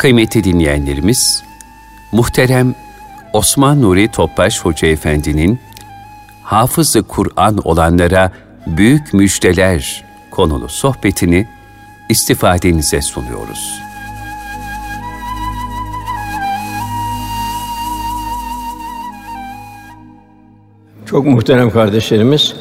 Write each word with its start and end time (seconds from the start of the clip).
Kıymetli 0.00 0.44
dinleyenlerimiz, 0.44 1.42
muhterem 2.12 2.74
Osman 3.32 3.82
Nuri 3.82 4.08
Topbaş 4.08 4.60
Hoca 4.60 4.88
Efendi'nin 4.88 5.60
Hafızı 6.42 7.02
Kur'an 7.02 7.58
olanlara 7.64 8.32
büyük 8.66 9.14
müjdeler 9.14 10.04
konulu 10.30 10.68
sohbetini 10.68 11.48
istifadenize 12.08 13.02
sunuyoruz. 13.02 13.80
Çok 21.06 21.26
muhterem 21.26 21.70
kardeşlerimiz, 21.70 22.54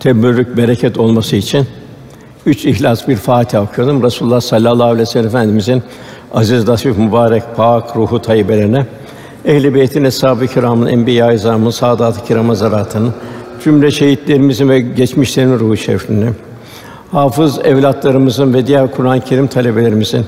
teberrük 0.00 0.56
bereket 0.56 0.98
olması 0.98 1.36
için 1.36 1.66
üç 2.46 2.64
ihlas 2.64 3.08
bir 3.08 3.16
Fatiha 3.16 3.62
okuyalım. 3.62 4.02
Resulullah 4.02 4.40
sallallahu 4.40 4.86
aleyhi 4.86 5.00
ve 5.00 5.06
sellem 5.06 5.26
Efendimizin 5.26 5.82
aziz, 6.34 6.68
nasip, 6.68 6.98
mübarek, 6.98 7.42
pak 7.56 7.96
ruhu 7.96 8.22
tayyibelerine, 8.22 8.86
ehl-i 9.44 9.74
beytin, 9.74 10.04
eshab-ı 10.04 10.46
kiramın, 10.46 10.86
enbiya-i 10.86 11.34
izamın, 11.34 11.70
saadat-ı 11.70 12.24
kiram 12.24 12.56
zaratının, 12.56 13.14
cümle 13.64 13.90
şehitlerimizin 13.90 14.68
ve 14.68 14.80
geçmişlerin 14.80 15.58
ruhu 15.58 15.76
şerifine, 15.76 16.28
hafız 17.12 17.58
evlatlarımızın 17.58 18.54
ve 18.54 18.66
diğer 18.66 18.90
Kur'an-ı 18.90 19.20
Kerim 19.20 19.46
talebelerimizin, 19.46 20.26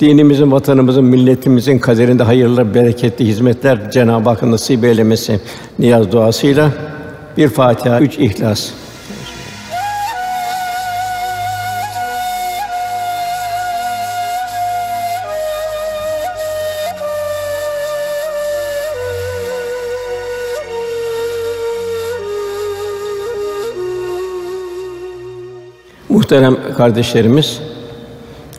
dinimizin, 0.00 0.52
vatanımızın, 0.52 1.04
milletimizin 1.04 1.78
kaderinde 1.78 2.22
hayırlı, 2.22 2.74
bereketli 2.74 3.26
hizmetler 3.26 3.90
Cenab-ı 3.90 4.28
Hakk'ın 4.28 4.52
nasip 4.52 4.84
eylemesi 4.84 5.40
niyaz 5.78 6.12
duasıyla 6.12 6.70
bir 7.36 7.48
Fatiha, 7.48 8.00
üç 8.00 8.18
İhlas. 8.18 8.70
Muhterem 26.26 26.56
kardeşlerimiz, 26.76 27.60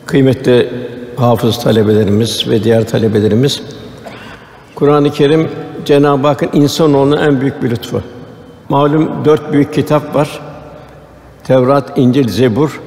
kıymetli 0.06 0.70
hafız 1.16 1.62
talebelerimiz 1.62 2.48
ve 2.48 2.64
diğer 2.64 2.88
talebelerimiz, 2.88 3.62
Kur'an-ı 4.74 5.10
Kerim 5.10 5.50
Cenab-ı 5.84 6.26
Hakk'ın 6.26 6.50
insanoğluna 6.52 7.24
en 7.24 7.40
büyük 7.40 7.62
bir 7.62 7.70
lütfu. 7.70 8.02
Malum 8.68 9.24
dört 9.24 9.52
büyük 9.52 9.74
kitap 9.74 10.14
var. 10.14 10.40
Tevrat, 11.44 11.98
İncil, 11.98 12.28
Zebur. 12.28 12.80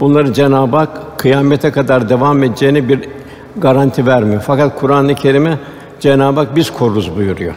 Bunları 0.00 0.32
Cenab-ı 0.32 0.76
Hak 0.76 1.18
kıyamete 1.18 1.70
kadar 1.70 2.08
devam 2.08 2.42
edeceğini 2.42 2.88
bir 2.88 3.00
garanti 3.56 4.06
vermiyor. 4.06 4.42
Fakat 4.46 4.80
Kur'an-ı 4.80 5.14
Kerim'e 5.14 5.58
Cenab-ı 6.00 6.40
Hak 6.40 6.56
biz 6.56 6.70
koruruz 6.70 7.16
buyuruyor. 7.16 7.54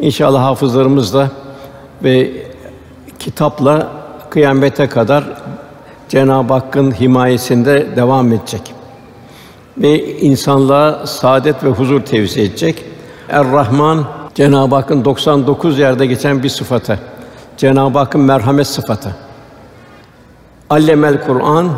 İnşallah 0.00 0.42
hafızlarımızla 0.42 1.30
ve 2.04 2.30
kitapla 3.18 4.05
kıyamete 4.30 4.86
kadar 4.86 5.24
Cenab-ı 6.08 6.52
Hakk'ın 6.52 6.90
himayesinde 6.90 7.96
devam 7.96 8.32
edecek. 8.32 8.74
Ve 9.78 10.16
insanlığa 10.16 11.06
saadet 11.06 11.64
ve 11.64 11.68
huzur 11.68 12.00
tevzi 12.00 12.40
edecek. 12.40 12.84
Er-Rahman 13.28 14.04
Cenab-ı 14.34 14.74
Hakk'ın 14.74 15.04
99 15.04 15.78
yerde 15.78 16.06
geçen 16.06 16.42
bir 16.42 16.48
sıfatı. 16.48 16.98
Cenab-ı 17.56 17.98
Hakk'ın 17.98 18.20
merhamet 18.20 18.66
sıfatı. 18.66 19.16
Allemel 20.70 21.24
Kur'an 21.26 21.68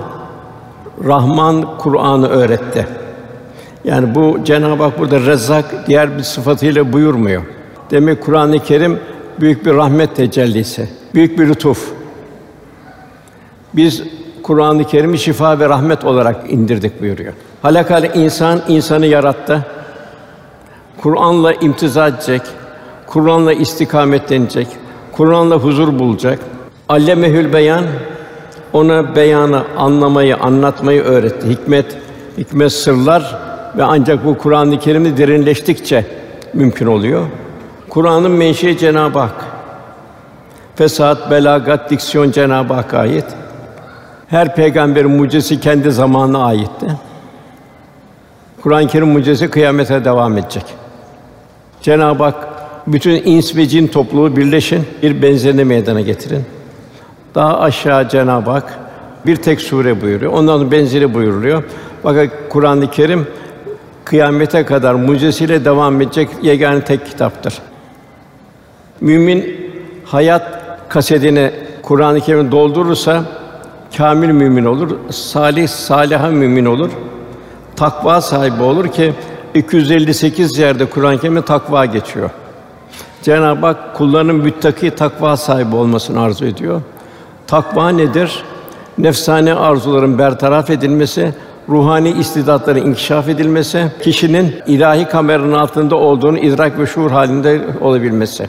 Rahman 1.05 1.79
Kur'an'ı 1.79 2.29
öğretti. 2.29 2.87
Yani 3.85 4.15
bu 4.15 4.39
Cenab-ı 4.45 4.83
Hak 4.83 4.99
burada 4.99 5.21
Rezzak 5.21 5.87
diğer 5.87 6.19
bir 6.19 6.23
sıfatıyla 6.23 6.93
buyurmuyor. 6.93 7.43
Demek 7.91 8.23
Kur'an-ı 8.23 8.59
Kerim 8.59 9.01
büyük 9.41 9.67
bir 9.67 9.75
rahmet 9.75 10.17
tecellisi, 10.17 10.89
büyük 11.15 11.39
bir 11.39 11.49
lütuf. 11.49 11.98
Biz 13.75 14.03
Kur'an-ı 14.43 14.85
Kerim'i 14.85 15.19
şifa 15.19 15.59
ve 15.59 15.69
rahmet 15.69 16.05
olarak 16.05 16.37
indirdik 16.49 17.01
buyuruyor. 17.01 17.33
Halakal 17.63 18.05
insan 18.15 18.61
insanı 18.69 19.07
yarattı. 19.07 19.67
Kur'an'la 21.03 21.53
imtiza 21.53 22.09
edecek, 22.09 22.43
Kur'an'la 23.07 23.53
istikametlenecek, 23.53 24.67
Kur'an'la 25.13 25.55
huzur 25.55 25.99
bulacak. 25.99 26.39
Allemehül 26.89 27.53
beyan 27.53 27.85
ona 28.73 29.17
beyanı, 29.17 29.63
anlamayı, 29.77 30.37
anlatmayı 30.37 31.03
öğretti. 31.03 31.49
Hikmet, 31.49 31.97
hikmet 32.39 32.73
sırlar 32.73 33.39
ve 33.77 33.85
ancak 33.85 34.25
bu 34.25 34.39
Kur'an-ı 34.39 34.79
Kerim'i 34.79 35.17
derinleştikçe 35.17 36.07
mümkün 36.55 36.87
oluyor. 36.87 37.27
Kur'an'ın 37.89 38.31
menşei 38.31 38.79
Cenab-ı 38.79 39.19
Hak. 39.19 39.45
Fesat, 40.77 41.31
belagat, 41.31 41.91
diksiyon 41.91 42.31
Cenab-ı 42.31 42.75
Hakk'a 42.75 42.99
ait. 42.99 43.25
Her 44.29 44.55
peygamberin 44.55 45.11
mucizesi 45.11 45.61
kendi 45.61 45.91
zamanına 45.91 46.45
aitti. 46.45 46.87
Kur'an-ı 48.63 48.87
Kerim 48.87 49.09
mucizesi 49.09 49.51
kıyamete 49.51 50.05
devam 50.05 50.39
edecek. 50.39 50.65
Cenab-ı 51.83 52.25
Hak 52.25 52.49
bütün 52.87 53.23
ins 53.25 53.57
ve 53.57 53.67
cin 53.67 53.87
topluluğu 53.87 54.37
birleşin, 54.37 54.87
bir 55.03 55.23
benzerini 55.23 55.65
meydana 55.65 56.01
getirin. 56.01 56.45
Daha 57.35 57.61
aşağı 57.61 58.09
Cenab-ı 58.09 58.51
Hak 58.51 58.79
bir 59.27 59.37
tek 59.37 59.61
sure 59.61 60.01
buyuruyor. 60.01 60.33
Ondan 60.33 60.71
benzeri 60.71 61.15
buyuruluyor. 61.15 61.63
Fakat 62.03 62.31
Kur'an-ı 62.49 62.91
Kerim 62.91 63.27
kıyamete 64.05 64.65
kadar 64.65 64.95
mucizesiyle 64.95 65.65
devam 65.65 66.01
edecek 66.01 66.29
yegane 66.43 66.85
tek 66.85 67.07
kitaptır. 67.07 67.59
Mümin 69.01 69.57
hayat 70.05 70.61
kasetini 70.89 71.51
Kur'an-ı 71.83 72.21
Kerim 72.21 72.53
doldurursa 72.53 73.25
kamil 73.97 74.29
mümin 74.29 74.65
olur, 74.65 74.91
salih 75.11 75.69
saliha 75.69 76.29
mümin 76.29 76.65
olur. 76.65 76.91
Takva 77.77 78.21
sahibi 78.21 78.63
olur 78.63 78.89
ki 78.89 79.13
258 79.55 80.59
yerde 80.59 80.85
Kur'an-ı 80.85 81.19
Kerim'de 81.21 81.43
takva 81.43 81.87
geçiyor. 81.87 82.31
Cenab-ı 83.23 83.67
Hak 83.67 83.95
kullarının 83.95 84.35
müttaki 84.35 84.91
takva 84.91 85.37
sahibi 85.37 85.77
olmasını 85.77 86.21
arzu 86.21 86.45
ediyor. 86.45 86.83
Takva 87.47 87.91
nedir? 87.91 88.43
Nefsane 88.99 89.55
arzuların 89.55 90.19
bertaraf 90.19 90.71
edilmesi, 90.71 91.35
ruhani 91.69 92.11
istidatların 92.11 92.87
inkişaf 92.87 93.29
edilmesi, 93.29 93.93
kişinin 94.03 94.55
ilahi 94.67 95.05
kameranın 95.05 95.53
altında 95.53 95.97
olduğunu 95.97 96.39
idrak 96.39 96.79
ve 96.79 96.87
şuur 96.87 97.11
halinde 97.11 97.61
olabilmesi. 97.81 98.47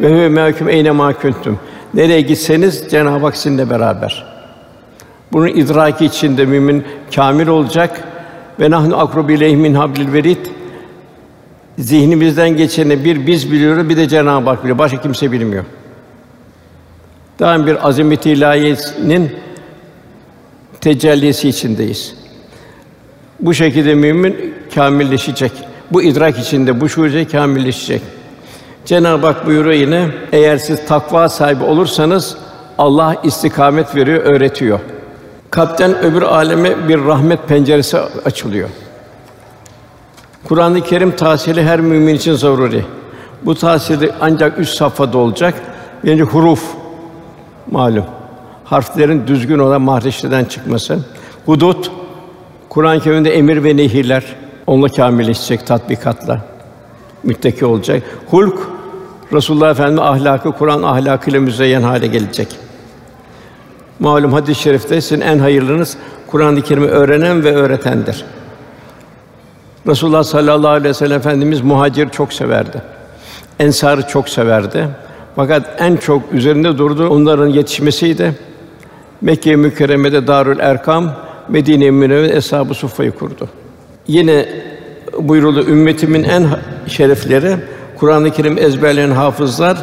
Ve 0.00 0.08
huve 0.08 0.28
mehkum 0.28 0.68
eyne 0.68 0.90
ma 0.90 1.12
kuntum. 1.12 1.58
Nereye 1.94 2.20
gitseniz 2.20 2.84
Cenab-ı 2.90 3.24
Hak 3.26 3.36
sizinle 3.36 3.70
beraber. 3.70 4.37
Bunun 5.32 5.46
idraki 5.46 6.04
içinde 6.04 6.44
mümin 6.44 6.84
kamil 7.14 7.46
olacak 7.46 8.04
ve 8.60 8.70
nahnu 8.70 9.00
akrubu 9.00 9.32
ileyhi 9.32 9.56
min 9.56 9.74
hablil 9.74 10.12
verid. 10.12 10.46
Zihnimizden 11.78 12.56
geçeni 12.56 13.04
bir 13.04 13.26
biz 13.26 13.52
biliyoruz, 13.52 13.88
bir 13.88 13.96
de 13.96 14.08
Cenab-ı 14.08 14.50
Hak 14.50 14.62
biliyor. 14.62 14.78
Başka 14.78 15.00
kimse 15.00 15.32
bilmiyor. 15.32 15.64
Daim 17.38 17.66
bir 17.66 17.88
azamet-i 17.88 18.30
ilahiyenin 18.30 19.32
tecellisi 20.80 21.48
içindeyiz. 21.48 22.14
Bu 23.40 23.54
şekilde 23.54 23.94
mümin 23.94 24.54
kamilleşecek. 24.74 25.52
Bu 25.90 26.02
idrak 26.02 26.38
içinde 26.38 26.80
bu 26.80 26.88
şuurca 26.88 27.28
kamilleşecek. 27.28 28.02
Cenab-ı 28.84 29.26
Hak 29.26 29.46
buyuruyor 29.46 29.74
yine 29.74 30.06
eğer 30.32 30.56
siz 30.56 30.86
takva 30.86 31.28
sahibi 31.28 31.64
olursanız 31.64 32.36
Allah 32.78 33.16
istikamet 33.24 33.96
veriyor, 33.96 34.22
öğretiyor. 34.22 34.80
Kalpten 35.50 35.98
öbür 35.98 36.22
aleme 36.22 36.88
bir 36.88 37.04
rahmet 37.04 37.48
penceresi 37.48 37.98
açılıyor. 38.24 38.68
Kur'an-ı 40.48 40.80
Kerim 40.80 41.16
tahsili 41.16 41.62
her 41.62 41.80
mümin 41.80 42.14
için 42.14 42.34
zaruri. 42.34 42.84
Bu 43.42 43.54
tahsili 43.54 44.12
ancak 44.20 44.58
üst 44.58 44.78
safhada 44.78 45.18
olacak. 45.18 45.54
Yani 46.04 46.22
huruf 46.22 46.64
malum. 47.70 48.04
Harflerin 48.64 49.26
düzgün 49.26 49.58
olan 49.58 49.82
mahreçlerden 49.82 50.44
çıkması. 50.44 50.98
Hudut 51.46 51.90
Kur'an-ı 52.68 53.00
Kerim'de 53.00 53.34
emir 53.34 53.64
ve 53.64 53.76
nehirler 53.76 54.24
onunla 54.66 54.88
kamilleşecek 54.88 55.66
tatbikatla 55.66 56.40
müttaki 57.22 57.66
olacak. 57.66 58.02
Hulk 58.30 58.58
Resulullah 59.32 59.70
Efendimiz 59.70 60.02
ahlakı 60.02 60.52
Kur'an 60.52 60.82
ahlakıyla 60.82 61.40
müzeyyen 61.40 61.82
hale 61.82 62.06
gelecek. 62.06 62.67
Malum 63.98 64.32
hadis-i 64.32 64.62
şerifte 64.62 65.00
sizin 65.00 65.20
en 65.20 65.38
hayırlınız 65.38 65.96
Kur'an-ı 66.26 66.62
Kerim'i 66.62 66.86
öğrenen 66.86 67.44
ve 67.44 67.54
öğretendir. 67.54 68.24
Resulullah 69.86 70.22
sallallahu 70.22 70.70
aleyhi 70.70 70.88
ve 70.88 70.94
sellem 70.94 71.18
Efendimiz 71.18 71.60
muhacir 71.60 72.08
çok 72.08 72.32
severdi. 72.32 72.82
Ensarı 73.58 74.02
çok 74.02 74.28
severdi. 74.28 74.88
Fakat 75.36 75.76
en 75.78 75.96
çok 75.96 76.22
üzerinde 76.32 76.78
durduğu 76.78 77.08
onların 77.08 77.46
yetişmesiydi. 77.46 78.34
Mekke-i 79.20 79.56
Mükerreme'de 79.56 80.26
Darül 80.26 80.58
Erkam, 80.58 81.12
Medine-i 81.48 81.90
Münevvere 81.90 82.36
Eshab-ı 82.36 82.74
Suffa'yı 82.74 83.12
kurdu. 83.12 83.48
Yine 84.06 84.48
buyuruldu 85.18 85.68
ümmetimin 85.68 86.24
en 86.24 86.46
şerefleri 86.86 87.56
Kur'an-ı 87.98 88.30
Kerim 88.30 88.58
ezberleyen 88.58 89.10
hafızlar 89.10 89.78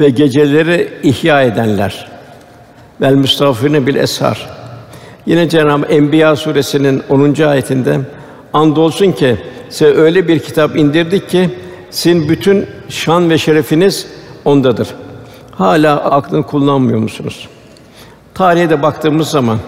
ve 0.00 0.08
geceleri 0.08 0.88
ihya 1.02 1.42
edenler. 1.42 2.11
Vel 3.02 3.14
müstafirine 3.14 3.86
bil 3.86 3.94
eshar. 3.94 4.48
Yine 5.26 5.48
Cenab-ı 5.48 5.86
Enbiya 5.86 6.36
suresinin 6.36 7.02
10. 7.08 7.42
ayetinde 7.42 8.00
andolsun 8.52 9.12
ki 9.12 9.36
size 9.70 9.86
öyle 9.86 10.28
bir 10.28 10.38
kitap 10.38 10.76
indirdik 10.76 11.30
ki 11.30 11.50
sizin 11.90 12.28
bütün 12.28 12.66
şan 12.88 13.30
ve 13.30 13.38
şerefiniz 13.38 14.06
ondadır. 14.44 14.88
Hala 15.50 15.96
aklını 15.96 16.42
kullanmıyor 16.42 16.98
musunuz? 16.98 17.48
Tarihe 18.34 18.70
de 18.70 18.82
baktığımız 18.82 19.28
zaman 19.28 19.58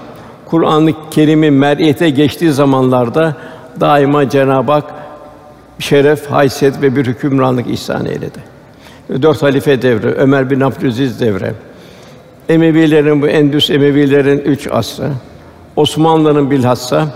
Kur'an-ı 0.47 0.93
Kerim'in 1.11 1.55
mer'iyete 1.55 2.11
geçtiği 2.11 2.53
zamanlarda 2.53 3.37
daima 3.81 4.29
Cenab-ı 4.29 4.73
Hak 4.73 4.85
şeref, 5.79 6.31
haysiyet 6.31 6.83
ve 6.83 6.97
bir 6.97 7.07
hükümranlık 7.07 7.67
ihsan 7.67 8.07
eyledi. 8.07 8.39
Dört 9.23 9.43
halife 9.43 9.83
devri, 9.83 10.07
Ömer 10.07 10.51
bin 10.51 10.61
Abdülaziz 10.61 11.21
devri, 11.21 11.53
Emevilerin 12.49 13.23
bu 13.23 13.29
Endüs 13.29 13.71
Emevilerin 13.71 14.39
üç 14.39 14.69
asrı, 14.71 15.11
Osmanlı'nın 15.77 16.51
bilhassa 16.51 17.09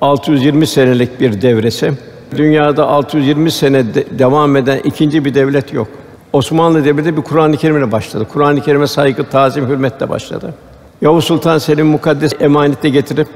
620 0.00 0.66
senelik 0.66 1.20
bir 1.20 1.42
devresi. 1.42 1.92
Dünyada 2.36 2.86
620 2.86 3.50
sene 3.50 3.94
de 3.94 4.04
devam 4.18 4.56
eden 4.56 4.78
ikinci 4.84 5.24
bir 5.24 5.34
devlet 5.34 5.72
yok. 5.72 5.88
Osmanlı 6.32 6.84
Devleti 6.84 7.16
bir 7.16 7.22
Kur'an-ı 7.22 7.56
Kerim'le 7.56 7.92
başladı. 7.92 8.26
Kur'an-ı 8.32 8.60
Kerim'e 8.60 8.86
saygı, 8.86 9.24
tazim, 9.24 9.68
hürmetle 9.68 10.08
başladı. 10.08 10.54
Yavuz 11.02 11.24
Sultan 11.24 11.58
Selim 11.58 11.86
mukaddes 11.86 12.32
emanette 12.40 12.88
getirip 12.88 13.28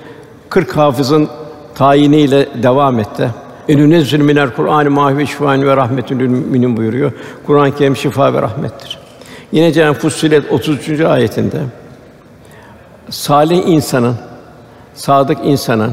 40 0.49 0.77
hafızın 0.77 1.29
tayiniyle 1.75 2.49
devam 2.63 2.99
etti. 2.99 3.31
Enünezzül 3.69 4.21
minel 4.21 4.51
Kur'an-ı 4.51 4.91
mahve 4.91 5.27
şifaen 5.27 5.67
ve 5.67 5.77
rahmetül 5.77 6.17
müminin 6.17 6.77
buyuruyor. 6.77 7.13
Kur'an-ı 7.47 7.77
Kerim 7.77 7.97
şifa 7.97 8.35
ve 8.35 8.43
rahmettir. 8.43 8.99
Yine 9.53 9.73
Cenab-ı 9.73 9.99
Fussilet 9.99 10.53
33. 10.53 11.01
ayetinde 11.01 11.57
salih 13.11 13.67
insanın, 13.67 14.15
sadık 14.95 15.39
insanın, 15.45 15.93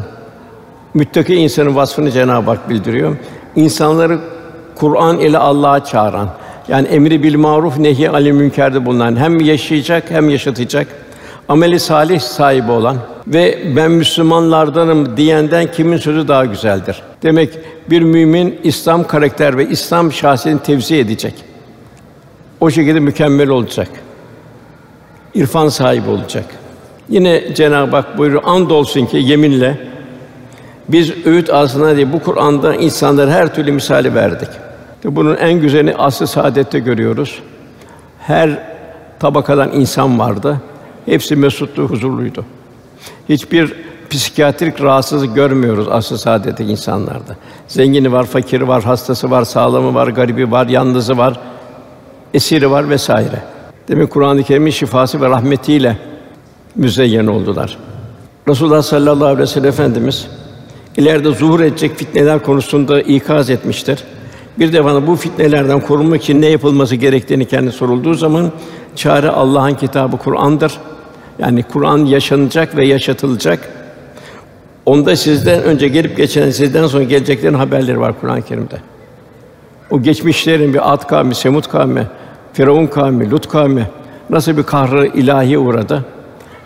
müttaki 0.94 1.36
insanın 1.36 1.76
vasfını 1.76 2.12
Cenab-ı 2.12 2.50
Hak 2.50 2.70
bildiriyor. 2.70 3.16
İnsanları 3.56 4.20
Kur'an 4.76 5.20
ile 5.20 5.38
Allah'a 5.38 5.86
çağıran, 5.86 6.30
yani 6.68 6.88
emri 6.88 7.24
bil 7.24 7.36
maruf 7.36 7.78
nehi 7.78 8.10
alil 8.10 8.32
münkerde 8.32 8.86
bulunan 8.86 9.16
hem 9.16 9.40
yaşayacak 9.40 10.12
hem 10.12 10.30
yaşatacak 10.30 10.88
ameli 11.50 11.80
salih 11.80 12.20
sahibi 12.20 12.72
olan 12.72 12.98
ve 13.28 13.60
ben 13.76 13.92
Müslümanlardanım 13.92 15.18
diyenden 15.18 15.72
kimin 15.72 15.98
sözü 15.98 16.28
daha 16.28 16.46
güzeldir? 16.46 17.02
Demek 17.24 17.50
bir 17.90 18.02
mümin 18.02 18.60
İslam 18.64 19.08
karakter 19.08 19.58
ve 19.58 19.70
İslam 19.70 20.12
şahsiyetini 20.12 20.64
tevzi 20.64 20.96
edecek. 20.96 21.34
O 22.60 22.70
şekilde 22.70 23.00
mükemmel 23.00 23.50
olacak. 23.50 23.90
İrfan 25.34 25.70
sahibi 25.70 26.10
olacak. 26.10 26.46
Yine 27.10 27.56
Cenab-ı 27.56 27.96
Hak 27.96 28.18
buyuruyor, 28.18 28.44
andolsun 28.46 29.06
ki 29.06 29.18
yeminle 29.18 29.78
biz 30.90 31.26
öğüt 31.26 31.50
ağzına 31.50 31.96
diye 31.96 32.14
bu 32.14 32.20
Kur'an'da 32.20 32.76
insanlara 32.76 33.32
her 33.32 33.56
türlü 33.56 33.72
misali 33.72 34.16
verdik. 34.16 34.50
Bunun 35.04 35.36
en 35.36 35.54
güzelini 35.54 35.96
asr-ı 35.96 36.28
saadette 36.28 36.80
görüyoruz. 36.80 37.40
Her 38.20 38.60
tabakadan 39.20 39.72
insan 39.74 40.20
vardı. 40.20 40.62
Hepsi 41.06 41.36
mesuttu, 41.36 41.84
huzurluydu. 41.84 42.46
Hiçbir 43.30 43.74
psikiyatrik 44.10 44.82
rahatsızlık 44.82 45.36
görmüyoruz 45.36 45.88
asr-ı 45.88 46.18
saadetteki 46.18 46.72
insanlarda. 46.72 47.36
Zengini 47.68 48.12
var, 48.12 48.24
fakiri 48.24 48.68
var, 48.68 48.84
hastası 48.84 49.32
var, 49.32 49.44
sağlamı 49.44 49.94
var, 49.94 50.08
garibi 50.08 50.52
var, 50.52 50.68
yalnızı 50.68 51.18
var, 51.18 51.40
esiri 52.38 52.72
var 52.72 52.90
vesaire. 52.90 53.40
Demek 53.88 54.10
Kur'an-ı 54.10 54.44
Kerim'in 54.44 54.72
şifası 54.72 55.22
ve 55.22 55.30
rahmetiyle 55.30 55.98
müzeyyen 56.76 57.28
oldular. 57.28 57.78
Resulullah 58.48 58.82
sallallahu 58.82 59.26
aleyhi 59.26 59.42
ve 59.42 59.48
sellem 59.48 59.70
Efendimiz 59.70 60.28
ileride 60.98 61.32
zuhur 61.32 61.60
edecek 61.60 61.96
fitneler 61.96 62.44
konusunda 62.44 63.02
ikaz 63.02 63.50
etmiştir. 63.50 64.04
Bir 64.60 64.74
de 64.74 64.86
bana 64.86 65.08
bu 65.08 65.16
fitnelerden 65.16 65.80
korunmak 65.80 66.24
için 66.24 66.42
ne 66.42 66.46
yapılması 66.46 66.96
gerektiğini 66.96 67.46
kendi 67.46 67.72
sorulduğu 67.72 68.14
zaman 68.14 68.52
çare 68.96 69.30
Allah'ın 69.30 69.74
kitabı 69.74 70.18
Kur'an'dır. 70.18 70.78
Yani 71.40 71.64
Kur'an 71.64 72.06
yaşanacak 72.06 72.76
ve 72.76 72.88
yaşatılacak. 72.88 73.70
Onda 74.86 75.16
sizden 75.16 75.64
önce 75.64 75.88
gelip 75.88 76.18
geçen, 76.18 76.50
sizden 76.50 76.88
sonra 76.88 77.04
geleceklerin 77.04 77.54
haberleri 77.54 78.00
var 78.00 78.14
Kur'an-ı 78.22 78.42
Kerim'de. 78.42 78.78
O 79.92 80.02
geçmişlerin 80.02 80.74
bir 80.74 80.94
Ad 80.94 81.08
kavmi, 81.08 81.36
Semud 81.36 81.66
kavmi, 81.66 82.08
Firavun 82.58 82.88
kavmi, 82.88 83.32
Lut 83.32 83.50
kavmi 83.50 83.88
nasıl 84.30 84.58
bir 84.58 84.64
kahrı 84.64 85.08
ilahi 85.08 85.58
uğradı. 85.58 86.06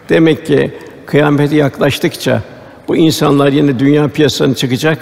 Demek 0.09 0.45
ki 0.45 0.71
kıyamete 1.05 1.55
yaklaştıkça 1.55 2.41
bu 2.87 2.95
insanlar 2.95 3.51
yine 3.51 3.79
dünya 3.79 4.07
piyasasına 4.07 4.55
çıkacak. 4.55 4.97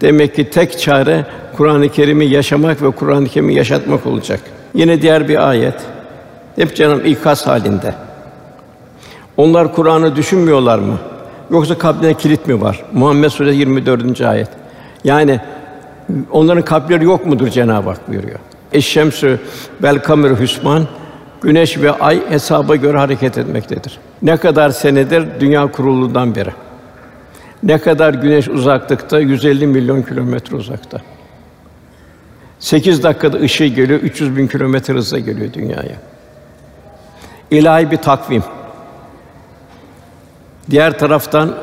Demek 0.00 0.36
ki 0.36 0.50
tek 0.50 0.78
çare 0.78 1.26
Kur'an-ı 1.56 1.88
Kerim'i 1.88 2.26
yaşamak 2.26 2.82
ve 2.82 2.90
Kur'an-ı 2.90 3.26
Kerim'i 3.26 3.54
yaşatmak 3.54 4.06
olacak. 4.06 4.40
Yine 4.74 5.02
diğer 5.02 5.28
bir 5.28 5.48
ayet. 5.48 5.74
Hep 6.56 6.76
canım 6.76 7.02
ikaz 7.04 7.46
halinde. 7.46 7.94
Onlar 9.36 9.74
Kur'an'ı 9.74 10.16
düşünmüyorlar 10.16 10.78
mı? 10.78 10.98
Yoksa 11.50 11.78
kalplerine 11.78 12.14
kilit 12.14 12.46
mi 12.46 12.60
var? 12.60 12.82
Muhammed 12.92 13.30
Suresi 13.30 13.58
24. 13.58 14.20
ayet. 14.20 14.48
Yani 15.04 15.40
onların 16.30 16.64
kalpleri 16.64 17.04
yok 17.04 17.26
mudur 17.26 17.48
Cenab-ı 17.48 17.88
Hak 17.88 18.08
buyuruyor. 18.08 18.38
Eşşemsü 18.72 19.38
vel 19.82 19.98
kameru 19.98 20.36
hüsman 20.36 20.86
güneş 21.42 21.78
ve 21.78 21.90
ay 21.92 22.30
hesaba 22.30 22.76
göre 22.76 22.98
hareket 22.98 23.38
etmektedir. 23.38 23.98
Ne 24.22 24.36
kadar 24.36 24.70
senedir 24.70 25.40
dünya 25.40 25.72
kurulundan 25.72 26.34
beri. 26.34 26.50
Ne 27.62 27.78
kadar 27.78 28.14
güneş 28.14 28.48
uzaklıkta? 28.48 29.18
150 29.18 29.66
milyon 29.66 30.02
kilometre 30.02 30.56
uzakta. 30.56 31.00
8 32.58 33.02
dakikada 33.02 33.38
ışığı 33.38 33.66
geliyor, 33.66 34.00
300 34.00 34.36
bin 34.36 34.46
kilometre 34.46 34.94
hızla 34.94 35.18
geliyor 35.18 35.52
dünyaya. 35.52 35.96
İlahi 37.50 37.90
bir 37.90 37.96
takvim. 37.96 38.44
Diğer 40.70 40.98
taraftan 40.98 41.54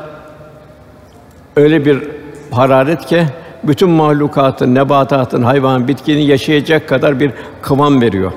öyle 1.56 1.84
bir 1.84 2.08
hararet 2.50 3.06
ki 3.06 3.26
bütün 3.64 3.90
mahlukatın, 3.90 4.74
nebatatın, 4.74 5.42
hayvan, 5.42 5.88
bitkinin 5.88 6.22
yaşayacak 6.22 6.88
kadar 6.88 7.20
bir 7.20 7.32
kıvam 7.62 8.00
veriyor. 8.00 8.32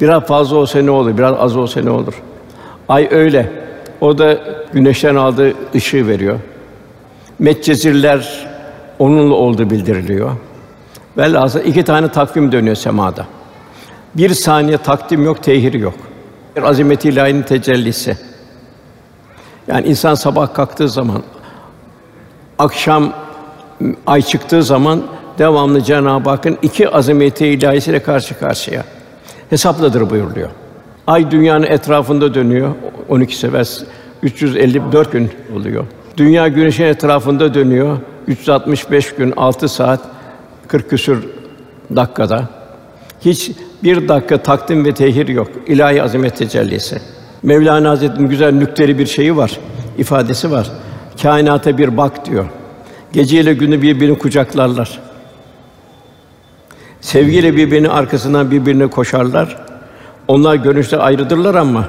Biraz 0.00 0.22
fazla 0.22 0.56
olsa 0.56 0.82
ne 0.82 0.90
olur, 0.90 1.18
biraz 1.18 1.34
az 1.38 1.56
olsa 1.56 1.80
ne 1.80 1.90
olur. 1.90 2.22
Ay 2.88 3.08
öyle. 3.10 3.52
O 4.00 4.18
da 4.18 4.38
güneşten 4.72 5.14
aldığı 5.14 5.54
ışığı 5.74 6.08
veriyor. 6.08 6.38
Medcezirler 7.38 8.46
onunla 8.98 9.34
oldu 9.34 9.70
bildiriliyor. 9.70 10.30
Velhâsıl 11.16 11.60
iki 11.60 11.82
tane 11.82 12.08
takvim 12.08 12.52
dönüyor 12.52 12.76
semada. 12.76 13.26
Bir 14.14 14.30
saniye 14.30 14.78
takdim 14.78 15.24
yok, 15.24 15.42
tehir 15.42 15.72
yok. 15.72 15.94
Bir 16.56 16.62
azimeti 16.62 17.08
ilahinin 17.08 17.42
tecellisi. 17.42 18.18
Yani 19.66 19.86
insan 19.86 20.14
sabah 20.14 20.54
kalktığı 20.54 20.88
zaman, 20.88 21.22
akşam 22.58 23.12
ay 24.06 24.22
çıktığı 24.22 24.62
zaman 24.62 25.02
devamlı 25.38 25.82
Cenab-ı 25.82 26.30
Hakk'ın 26.30 26.58
iki 26.62 26.88
azameti 26.88 27.46
ilahisiyle 27.46 28.02
karşı 28.02 28.38
karşıya. 28.38 28.84
Hesapladır 29.50 30.10
buyuruluyor. 30.10 30.50
Ay 31.06 31.30
dünyanın 31.30 31.66
etrafında 31.66 32.34
dönüyor. 32.34 32.74
12 33.08 33.36
sefer 33.36 33.68
354 34.22 35.12
gün 35.12 35.30
oluyor. 35.56 35.84
Dünya 36.16 36.48
güneşin 36.48 36.84
etrafında 36.84 37.54
dönüyor. 37.54 37.98
365 38.26 39.14
gün 39.14 39.32
6 39.36 39.68
saat 39.68 40.00
40 40.68 40.90
küsür 40.90 41.24
dakikada. 41.96 42.48
Hiç 43.20 43.50
bir 43.82 44.08
dakika 44.08 44.42
takdim 44.42 44.84
ve 44.84 44.94
tehir 44.94 45.28
yok. 45.28 45.48
İlahi 45.66 46.02
azamet 46.02 46.36
tecellisi. 46.36 47.00
Mevlana 47.42 47.90
Hazretleri'nin 47.90 48.28
güzel 48.28 48.52
nükteli 48.52 48.98
bir 48.98 49.06
şeyi 49.06 49.36
var, 49.36 49.58
ifadesi 49.98 50.50
var. 50.50 50.70
Kainata 51.22 51.78
bir 51.78 51.96
bak 51.96 52.26
diyor. 52.26 52.44
Geceyle 53.14 53.54
günü 53.54 53.82
birbirini 53.82 54.18
kucaklarlar. 54.18 54.98
Sevgiyle 57.00 57.56
birbirini 57.56 57.88
arkasından 57.88 58.50
birbirine 58.50 58.86
koşarlar. 58.86 59.56
Onlar 60.28 60.54
görünüşte 60.54 60.96
ayrıdırlar 60.96 61.54
ama 61.54 61.84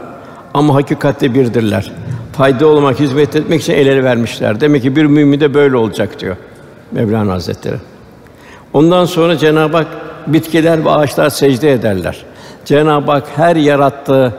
ama 0.54 0.76
hakikatte 0.76 1.34
birdirler. 1.34 1.92
Fayda 2.34 2.68
olmak, 2.68 3.00
hizmet 3.00 3.36
etmek 3.36 3.62
için 3.62 3.74
el 3.74 3.88
ele 3.88 4.04
vermişler. 4.04 4.62
Demek 4.62 4.82
ki 4.82 4.96
bir 4.96 5.06
mümin 5.06 5.40
de 5.40 5.54
böyle 5.54 5.78
olacak 5.78 6.20
diyor 6.20 6.36
Mevlana 6.92 7.34
Hazretleri. 7.34 7.78
Ondan 8.74 9.06
sonra 9.06 9.38
Cenab-ı 9.38 9.78
Hak 9.78 9.88
bitkiler 10.28 10.86
ve 10.86 10.90
ağaçlar 10.90 11.30
secde 11.30 11.72
ederler. 11.72 12.26
Cenab-ı 12.66 13.12
Hak 13.12 13.24
her 13.36 13.56
yarattığı 13.56 14.34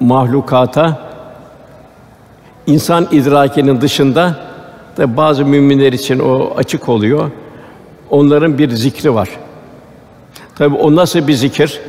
mahlukata 0.00 0.98
insan 2.66 3.08
idrakinin 3.10 3.80
dışında 3.80 4.53
Tabi 4.96 5.16
bazı 5.16 5.44
müminler 5.44 5.92
için 5.92 6.18
o 6.18 6.52
açık 6.56 6.88
oluyor. 6.88 7.30
Onların 8.10 8.58
bir 8.58 8.70
zikri 8.70 9.14
var. 9.14 9.28
Tabi 10.58 10.76
o 10.76 10.96
nasıl 10.96 11.28
bir 11.28 11.32
zikir? 11.32 11.80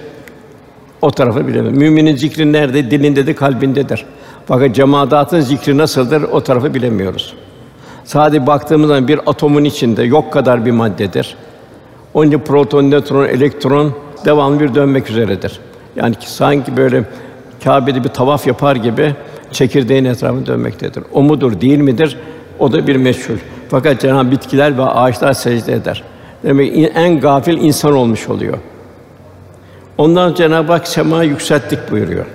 O 1.01 1.12
tarafı 1.12 1.47
bilemem. 1.47 1.77
Müminin 1.77 2.15
zikri 2.15 2.53
nerede? 2.53 2.91
Dilinde 2.91 3.27
de 3.27 3.35
kalbindedir. 3.35 4.05
Fakat 4.45 4.75
cemaatın 4.75 5.39
zikri 5.39 5.77
nasıldır? 5.77 6.21
O 6.21 6.41
tarafı 6.41 6.74
bilemiyoruz. 6.74 7.33
Sadece 8.03 8.47
baktığımız 8.47 8.88
zaman 8.88 9.07
bir 9.07 9.19
atomun 9.25 9.63
içinde 9.63 10.03
yok 10.03 10.33
kadar 10.33 10.65
bir 10.65 10.71
maddedir. 10.71 11.35
Onun 12.13 12.39
proton, 12.39 12.91
nötron, 12.91 13.25
elektron 13.25 13.93
devamlı 14.25 14.59
bir 14.59 14.75
dönmek 14.75 15.09
üzeredir. 15.09 15.59
Yani 15.95 16.15
ki 16.15 16.31
sanki 16.31 16.77
böyle 16.77 17.03
Kâbe'de 17.63 18.03
bir 18.03 18.09
tavaf 18.09 18.47
yapar 18.47 18.75
gibi 18.75 19.15
çekirdeğin 19.51 20.05
etrafında 20.05 20.45
dönmektedir. 20.45 21.03
O 21.13 21.21
mudur, 21.24 21.62
değil 21.62 21.79
midir? 21.79 22.17
O 22.59 22.71
da 22.71 22.88
bir 22.88 22.95
meşhur. 22.95 23.38
Fakat 23.69 24.01
Cenab-ı 24.01 24.31
bitkiler 24.31 24.77
ve 24.77 24.83
ağaçlar 24.83 25.33
secde 25.33 25.74
eder. 25.74 26.03
Demek 26.43 26.91
en 26.95 27.19
gafil 27.19 27.57
insan 27.57 27.93
olmuş 27.93 28.29
oluyor. 28.29 28.57
Ondan 29.97 30.33
Cenab-ı 30.33 30.71
Hak 30.71 30.88
sema 30.88 31.24
yükselttik 31.24 31.91
buyuruyor. 31.91 32.25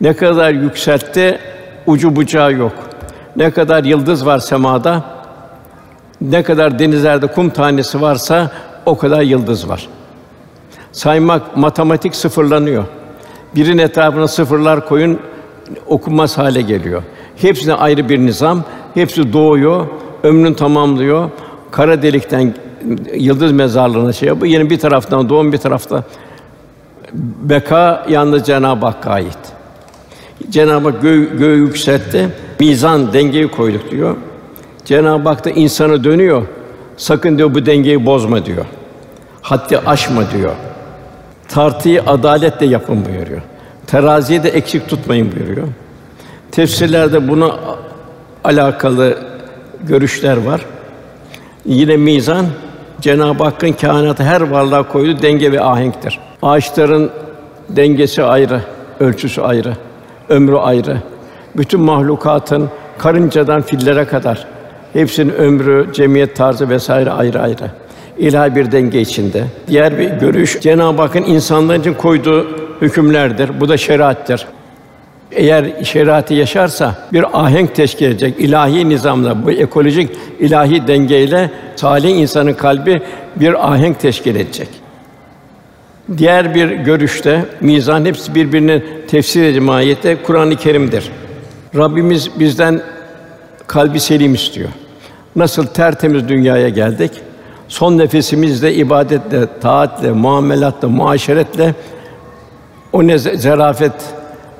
Ne 0.00 0.12
kadar 0.12 0.50
yükseltti, 0.50 1.38
ucu 1.86 2.16
bucağı 2.16 2.52
yok. 2.52 2.72
Ne 3.36 3.50
kadar 3.50 3.84
yıldız 3.84 4.26
var 4.26 4.38
semada, 4.38 5.04
ne 6.20 6.42
kadar 6.42 6.78
denizlerde 6.78 7.26
kum 7.26 7.50
tanesi 7.50 8.00
varsa 8.00 8.50
o 8.86 8.98
kadar 8.98 9.22
yıldız 9.22 9.68
var. 9.68 9.88
Saymak 10.92 11.56
matematik 11.56 12.14
sıfırlanıyor. 12.14 12.84
Birin 13.54 13.78
etrafına 13.78 14.28
sıfırlar 14.28 14.88
koyun 14.88 15.20
okunmaz 15.86 16.38
hale 16.38 16.62
geliyor. 16.62 17.02
Hepsine 17.36 17.74
ayrı 17.74 18.08
bir 18.08 18.18
nizam, 18.18 18.64
hepsi 18.98 19.32
doğuyor, 19.32 19.86
ömrünü 20.22 20.56
tamamlıyor. 20.56 21.30
Kara 21.70 22.02
delikten 22.02 22.54
yıldız 23.14 23.52
mezarlığına 23.52 24.12
şey 24.12 24.28
yapıyor. 24.28 24.52
Yine 24.52 24.70
bir 24.70 24.78
taraftan 24.78 25.28
doğum 25.28 25.52
bir 25.52 25.58
tarafta 25.58 26.04
beka 27.42 28.06
yalnız 28.08 28.46
Cenab-ı 28.46 28.86
Hakk'a 28.86 29.10
ait. 29.10 29.38
Cenab-ı 30.50 30.88
Hak 30.88 31.02
göğü, 31.02 31.38
göğü 31.38 31.56
yükseltti, 31.56 32.28
mizan 32.60 33.12
dengeyi 33.12 33.48
koyduk 33.48 33.90
diyor. 33.90 34.16
Cenab-ı 34.84 35.28
Hak 35.28 35.44
da 35.44 35.50
insanı 35.50 36.04
dönüyor. 36.04 36.42
Sakın 36.96 37.38
diyor 37.38 37.54
bu 37.54 37.66
dengeyi 37.66 38.06
bozma 38.06 38.46
diyor. 38.46 38.64
Haddi 39.42 39.78
aşma 39.78 40.22
diyor. 40.30 40.52
Tartıyı 41.48 42.02
adaletle 42.02 42.66
yapın 42.66 43.04
buyuruyor. 43.04 43.42
Teraziyi 43.86 44.42
de 44.42 44.48
eksik 44.48 44.88
tutmayın 44.88 45.32
buyuruyor. 45.36 45.68
Tefsirlerde 46.50 47.28
buna 47.28 47.50
alakalı 48.48 49.18
görüşler 49.82 50.36
var. 50.36 50.60
Yine 51.64 51.96
mizan 51.96 52.46
Cenab-ı 53.00 53.44
Hakk'ın 53.44 53.72
kainatı 53.72 54.22
her 54.22 54.40
varlığa 54.40 54.82
koyduğu 54.82 55.22
denge 55.22 55.52
ve 55.52 55.60
ahenktir. 55.60 56.20
Ağaçların 56.42 57.10
dengesi 57.68 58.22
ayrı, 58.22 58.60
ölçüsü 59.00 59.40
ayrı, 59.40 59.72
ömrü 60.28 60.56
ayrı. 60.56 60.96
Bütün 61.56 61.80
mahlukatın 61.80 62.68
karıncadan 62.98 63.62
fillere 63.62 64.04
kadar 64.04 64.46
hepsinin 64.92 65.32
ömrü, 65.32 65.92
cemiyet 65.92 66.36
tarzı 66.36 66.68
vesaire 66.68 67.10
ayrı 67.10 67.40
ayrı. 67.40 67.70
İlahi 68.18 68.54
bir 68.56 68.72
denge 68.72 69.00
içinde. 69.00 69.44
Diğer 69.68 69.98
bir 69.98 70.10
görüş 70.10 70.60
Cenab-ı 70.60 71.02
Hakk'ın 71.02 71.22
insanlar 71.22 71.76
için 71.76 71.94
koyduğu 71.94 72.46
hükümlerdir. 72.80 73.60
Bu 73.60 73.68
da 73.68 73.76
şeriattir. 73.76 74.46
Eğer 75.32 75.84
şeriatı 75.84 76.34
yaşarsa 76.34 76.94
bir 77.12 77.44
ahenk 77.44 77.74
teşkil 77.74 78.06
edecek 78.06 78.34
ilahi 78.38 78.88
nizamla, 78.88 79.44
bu 79.44 79.50
ekolojik 79.50 80.10
ilahi 80.40 80.86
dengeyle 80.86 81.50
salih 81.76 82.10
insanın 82.10 82.52
kalbi 82.52 83.02
bir 83.36 83.72
ahenk 83.72 84.00
teşkil 84.00 84.36
edecek. 84.36 84.68
Diğer 86.18 86.54
bir 86.54 86.70
görüşte 86.70 87.44
mizan 87.60 88.04
hepsi 88.04 88.34
birbirine 88.34 88.82
tefsir 89.06 89.44
edici 89.44 89.60
mahiyette 89.60 90.16
Kur'an-ı 90.22 90.56
Kerim'dir. 90.56 91.10
Rabbimiz 91.76 92.30
bizden 92.40 92.80
kalbi 93.66 94.00
selim 94.00 94.34
istiyor. 94.34 94.68
Nasıl 95.36 95.66
tertemiz 95.66 96.28
dünyaya 96.28 96.68
geldik, 96.68 97.10
son 97.68 97.98
nefesimizde 97.98 98.74
ibadetle, 98.74 99.46
taatle, 99.60 100.12
muamelatla, 100.12 100.88
muaşeretle 100.88 101.74
o 102.92 103.06
ne 103.06 103.18
zarafet, 103.18 103.92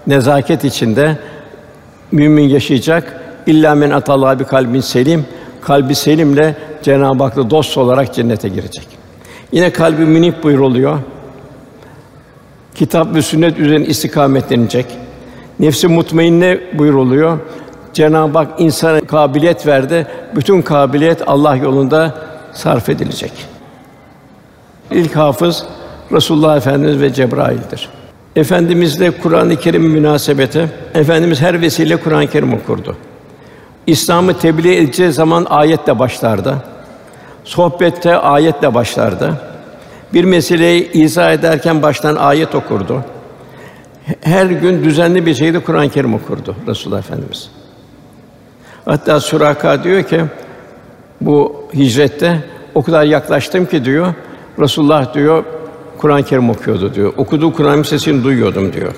nezaket 0.08 0.64
içinde 0.64 1.16
mümin 2.12 2.48
yaşayacak. 2.48 3.20
İlla 3.46 3.74
men 3.74 3.90
atallah 3.90 4.38
bir 4.38 4.44
kalbin 4.44 4.80
selim, 4.80 5.26
kalbi 5.60 5.94
selimle 5.94 6.56
Cenab-ı 6.82 7.24
Hak'la 7.24 7.50
dost 7.50 7.78
olarak 7.78 8.14
cennete 8.14 8.48
girecek. 8.48 8.88
Yine 9.52 9.72
kalbi 9.72 10.04
münip 10.04 10.42
buyuruluyor. 10.42 10.98
Kitap 12.74 13.14
ve 13.14 13.22
sünnet 13.22 13.58
üzerine 13.58 13.86
istikametlenecek. 13.86 14.86
Nefsi 15.60 15.88
mutmainne 15.88 16.60
buyuruluyor. 16.78 17.38
Cenab-ı 17.92 18.38
Hak 18.38 18.60
insana 18.60 19.00
kabiliyet 19.00 19.66
verdi. 19.66 20.06
Bütün 20.36 20.62
kabiliyet 20.62 21.22
Allah 21.28 21.56
yolunda 21.56 22.14
sarf 22.52 22.88
edilecek. 22.88 23.32
İlk 24.90 25.16
hafız 25.16 25.64
Resulullah 26.12 26.56
Efendimiz 26.56 27.00
ve 27.00 27.12
Cebrail'dir. 27.12 27.88
Efendimizle 28.38 29.10
Kur'an-ı 29.10 29.56
Kerim 29.56 29.82
münasebeti 29.82 30.68
Efendimiz 30.94 31.40
her 31.40 31.60
vesile 31.60 31.96
Kur'an-ı 31.96 32.26
Kerim 32.26 32.54
okurdu. 32.54 32.96
İslam'ı 33.86 34.38
tebliğ 34.38 34.76
edeceği 34.76 35.12
zaman 35.12 35.46
ayetle 35.50 35.98
başlardı. 35.98 36.56
Sohbette 37.44 38.16
ayetle 38.16 38.74
başlardı. 38.74 39.40
Bir 40.14 40.24
meseleyi 40.24 40.92
izah 40.92 41.32
ederken 41.32 41.82
baştan 41.82 42.16
ayet 42.16 42.54
okurdu. 42.54 43.04
Her 44.20 44.46
gün 44.46 44.84
düzenli 44.84 45.26
bir 45.26 45.34
şekilde 45.34 45.60
Kur'an-ı 45.60 45.90
Kerim 45.90 46.14
okurdu 46.14 46.56
Resulullah 46.66 46.98
Efendimiz. 46.98 47.50
Hatta 48.84 49.20
Suraka 49.20 49.84
diyor 49.84 50.02
ki 50.02 50.20
bu 51.20 51.64
hicrette 51.74 52.38
o 52.74 52.82
kadar 52.82 53.04
yaklaştım 53.04 53.66
ki 53.66 53.84
diyor 53.84 54.14
Resulullah 54.58 55.14
diyor 55.14 55.44
Kur'an-ı 55.98 56.22
Kerim 56.22 56.50
okuyordu 56.50 56.94
diyor. 56.94 57.12
Okuduğu 57.16 57.52
Kur'an 57.52 57.82
sesini 57.82 58.24
duyuyordum 58.24 58.72
diyor. 58.72 58.92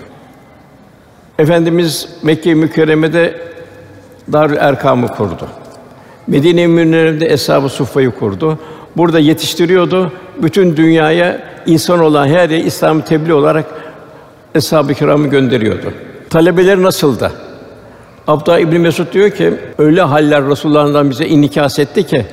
Efendimiz 1.38 2.09
Mekke-i 2.23 2.54
Mükerreme'de 2.54 3.40
Darül 4.33 4.57
Erkam'ı 4.57 5.09
kurdu. 5.09 5.49
Medine-i 6.26 6.66
Münevvere'de 6.69 7.33
Eshab-ı 7.33 7.69
Suffa'yı 7.69 8.11
kurdu. 8.11 8.59
Burada 8.97 9.19
yetiştiriyordu. 9.19 10.12
Bütün 10.42 10.76
dünyaya 10.76 11.42
insan 11.66 12.00
olan 12.00 12.26
her 12.26 12.50
yere 12.50 12.61
İslam'ı 12.61 13.04
tebliğ 13.04 13.35
olarak 13.35 13.64
Eshab-ı 14.54 14.95
Kiram'ı 14.95 15.28
gönderiyordu. 15.28 15.92
Talebeler 16.30 16.83
nasıldı? 16.83 17.33
Abdullah 18.26 18.59
İbn 18.59 18.76
Mesud 18.76 19.12
diyor 19.12 19.30
ki 19.30 19.54
öyle 19.78 20.02
haller 20.02 20.47
Resulullah'dan 20.47 21.11
bize 21.11 21.26
inikas 21.26 21.78
etti 21.78 22.07
ki 22.07 22.26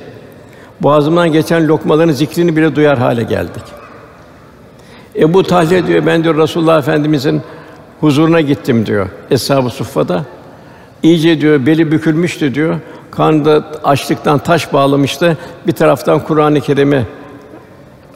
boğazımdan 0.80 1.32
geçen 1.32 1.68
lokmaların 1.68 2.12
zikrini 2.12 2.56
bile 2.56 2.76
duyar 2.76 2.98
hale 2.98 3.22
geldik. 3.22 3.77
Ebu 5.18 5.42
Talha 5.42 5.86
diyor 5.86 6.06
ben 6.06 6.24
diyor 6.24 6.36
Resulullah 6.36 6.78
Efendimizin 6.78 7.42
huzuruna 8.00 8.40
gittim 8.40 8.86
diyor 8.86 9.08
Eshab-ı 9.30 9.70
Suffa'da. 9.70 10.24
İyice 11.02 11.40
diyor 11.40 11.66
beli 11.66 11.92
bükülmüştü 11.92 12.54
diyor. 12.54 12.76
Karnında 13.10 13.64
açlıktan 13.84 14.38
taş 14.38 14.72
bağlamıştı. 14.72 15.36
Bir 15.66 15.72
taraftan 15.72 16.24
Kur'an-ı 16.24 16.60
Kerim'i 16.60 17.06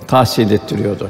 tahsil 0.06 0.50
ettiriyordu. 0.50 1.08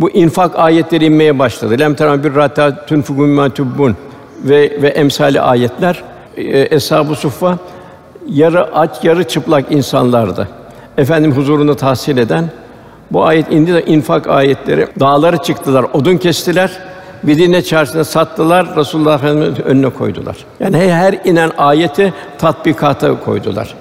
Bu 0.00 0.10
infak 0.10 0.58
ayetleri 0.58 1.04
inmeye 1.04 1.38
başladı. 1.38 1.78
Lem 1.78 1.94
teram 1.94 2.24
bir 2.24 2.34
rata 2.34 2.86
tunfukum 2.86 3.30
ma 3.30 3.50
tubbun 3.50 3.96
ve 4.44 4.82
ve 4.82 4.88
emsali 4.88 5.40
ayetler 5.40 6.02
e, 6.36 6.76
Eshab-ı 6.76 7.14
Suffa 7.14 7.58
yarı 8.28 8.74
aç 8.74 9.04
yarı 9.04 9.24
çıplak 9.24 9.72
insanlardı. 9.72 10.48
Efendim 10.98 11.32
huzurunda 11.32 11.76
tahsil 11.76 12.16
eden 12.16 12.44
bu 13.10 13.24
ayet 13.24 13.52
indi 13.52 13.74
de 13.74 13.84
infak 13.84 14.26
ayetleri 14.26 14.86
dağları 15.00 15.38
çıktılar, 15.38 15.86
odun 15.92 16.16
kestiler. 16.16 16.70
Medine 17.22 17.62
çarşısında 17.62 18.04
sattılar, 18.04 18.76
Resulullah 18.76 19.14
Efendimiz 19.14 19.60
önüne 19.60 19.90
koydular. 19.90 20.36
Yani 20.60 20.76
her 20.76 21.12
inen 21.24 21.50
ayeti 21.58 22.14
tatbikata 22.38 23.20
koydular. 23.20 23.74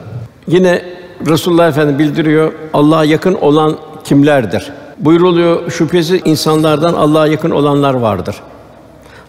Yine 0.48 0.82
Resulullah 1.28 1.68
Efendimiz 1.68 2.00
bildiriyor, 2.00 2.52
Allah'a 2.74 3.04
yakın 3.06 3.34
olan 3.34 3.78
kimlerdir? 4.04 4.72
Buyruluyor, 5.00 5.72
şüphesiz 5.72 6.22
insanlardan 6.26 6.94
Allah'a 6.94 7.28
yakın 7.28 7.52
olanlar 7.52 7.94
vardır. 7.94 8.36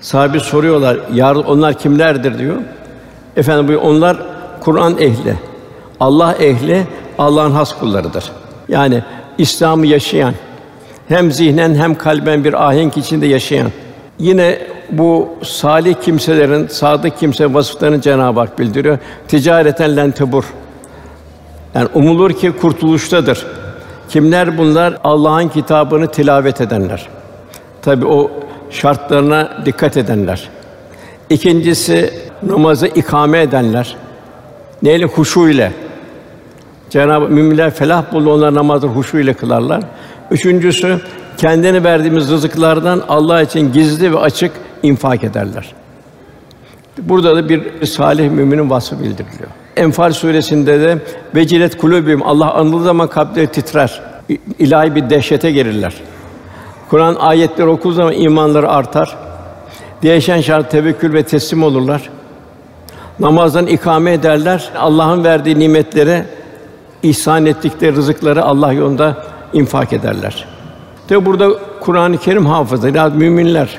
Sahabe 0.00 0.40
soruyorlar, 0.40 0.98
yar 1.14 1.34
onlar 1.34 1.74
kimlerdir 1.74 2.38
diyor. 2.38 2.56
Efendim 3.36 3.74
bu 3.74 3.80
onlar 3.80 4.16
Kur'an 4.60 4.98
ehli, 4.98 5.34
Allah 6.00 6.34
ehli, 6.34 6.86
Allah'ın 7.18 7.50
has 7.50 7.78
kullarıdır. 7.78 8.24
Yani 8.68 9.02
İslam'ı 9.38 9.86
yaşayan, 9.86 10.34
hem 11.08 11.32
zihnen 11.32 11.74
hem 11.74 11.94
kalben 11.94 12.44
bir 12.44 12.68
ahenk 12.68 12.96
içinde 12.96 13.26
yaşayan, 13.26 13.70
Yine 14.18 14.58
bu 14.90 15.28
salih 15.42 15.94
kimselerin, 15.94 16.66
sadık 16.66 17.18
kimse 17.18 17.54
vasıflarını 17.54 18.00
Cenab-ı 18.00 18.40
Hak 18.40 18.58
bildiriyor. 18.58 18.98
Ticareten 19.28 19.96
len 19.96 20.10
tebur. 20.10 20.44
Yani 21.74 21.88
umulur 21.94 22.32
ki 22.32 22.52
kurtuluştadır. 22.60 23.46
Kimler 24.08 24.58
bunlar? 24.58 24.98
Allah'ın 25.04 25.48
kitabını 25.48 26.10
tilavet 26.10 26.60
edenler. 26.60 27.08
Tabi 27.82 28.06
o 28.06 28.30
şartlarına 28.70 29.52
dikkat 29.64 29.96
edenler. 29.96 30.48
İkincisi 31.30 32.14
namazı 32.42 32.86
ikame 32.86 33.40
edenler. 33.40 33.96
Neyle 34.82 35.04
huşu 35.04 35.48
ile. 35.48 35.72
Cenab-ı 36.90 37.28
müminler 37.28 37.70
felah 37.70 38.12
buldu 38.12 38.34
onlar 38.34 38.54
namazı 38.54 38.86
huşu 38.86 39.18
ile 39.18 39.34
kılarlar. 39.34 39.82
Üçüncüsü 40.30 41.00
kendini 41.36 41.84
verdiğimiz 41.84 42.30
rızıklardan 42.30 43.02
Allah 43.08 43.42
için 43.42 43.72
gizli 43.72 44.12
ve 44.12 44.18
açık 44.18 44.52
infak 44.82 45.24
ederler. 45.24 45.74
Burada 46.98 47.36
da 47.36 47.48
bir 47.48 47.86
salih 47.86 48.30
müminin 48.30 48.70
vasfı 48.70 48.98
bildiriliyor. 48.98 49.48
Enfal 49.76 50.12
suresinde 50.12 50.80
de 50.80 50.98
vecilet 51.34 51.78
kulubim 51.78 52.22
Allah 52.22 52.54
anıldığı 52.54 52.84
zaman 52.84 53.08
kalpleri 53.08 53.46
titrer. 53.46 54.02
İlahi 54.58 54.94
bir 54.94 55.10
dehşete 55.10 55.50
girirler. 55.50 55.94
Kur'an 56.90 57.14
ayetleri 57.14 57.68
okuduğu 57.68 57.92
zaman 57.92 58.12
imanları 58.12 58.68
artar. 58.68 59.16
Değişen 60.02 60.40
şart 60.40 60.70
tevekkül 60.70 61.12
ve 61.12 61.22
teslim 61.22 61.62
olurlar. 61.62 62.10
Namazdan 63.20 63.66
ikame 63.66 64.12
ederler. 64.12 64.70
Allah'ın 64.78 65.24
verdiği 65.24 65.58
nimetleri 65.58 66.24
ihsan 67.02 67.46
ettikleri 67.46 67.96
rızıkları 67.96 68.44
Allah 68.44 68.72
yolunda 68.72 69.24
infak 69.52 69.92
ederler. 69.92 70.46
Tabi 71.08 71.26
burada 71.26 71.48
Kur'an-ı 71.80 72.18
Kerim 72.18 72.46
hafızı, 72.46 72.88
yani 72.88 73.16
müminler. 73.16 73.78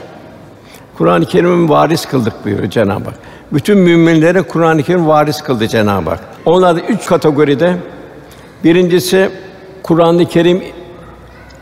Kur'an-ı 0.97 1.25
Kerim'in 1.25 1.69
varis 1.69 2.05
kıldık 2.05 2.45
buyuruyor 2.45 2.69
Cenab-ı 2.69 3.05
Hak. 3.05 3.13
Bütün 3.51 3.77
müminlere 3.77 4.41
Kur'an-ı 4.41 4.83
Kerim 4.83 5.07
varis 5.07 5.41
kıldı 5.41 5.67
Cenab-ı 5.67 6.09
Hak. 6.09 6.19
Onlar 6.45 6.75
da 6.75 6.79
üç 6.79 7.05
kategoride. 7.05 7.75
Birincisi 8.63 9.29
Kur'an-ı 9.83 10.25
Kerim 10.25 10.63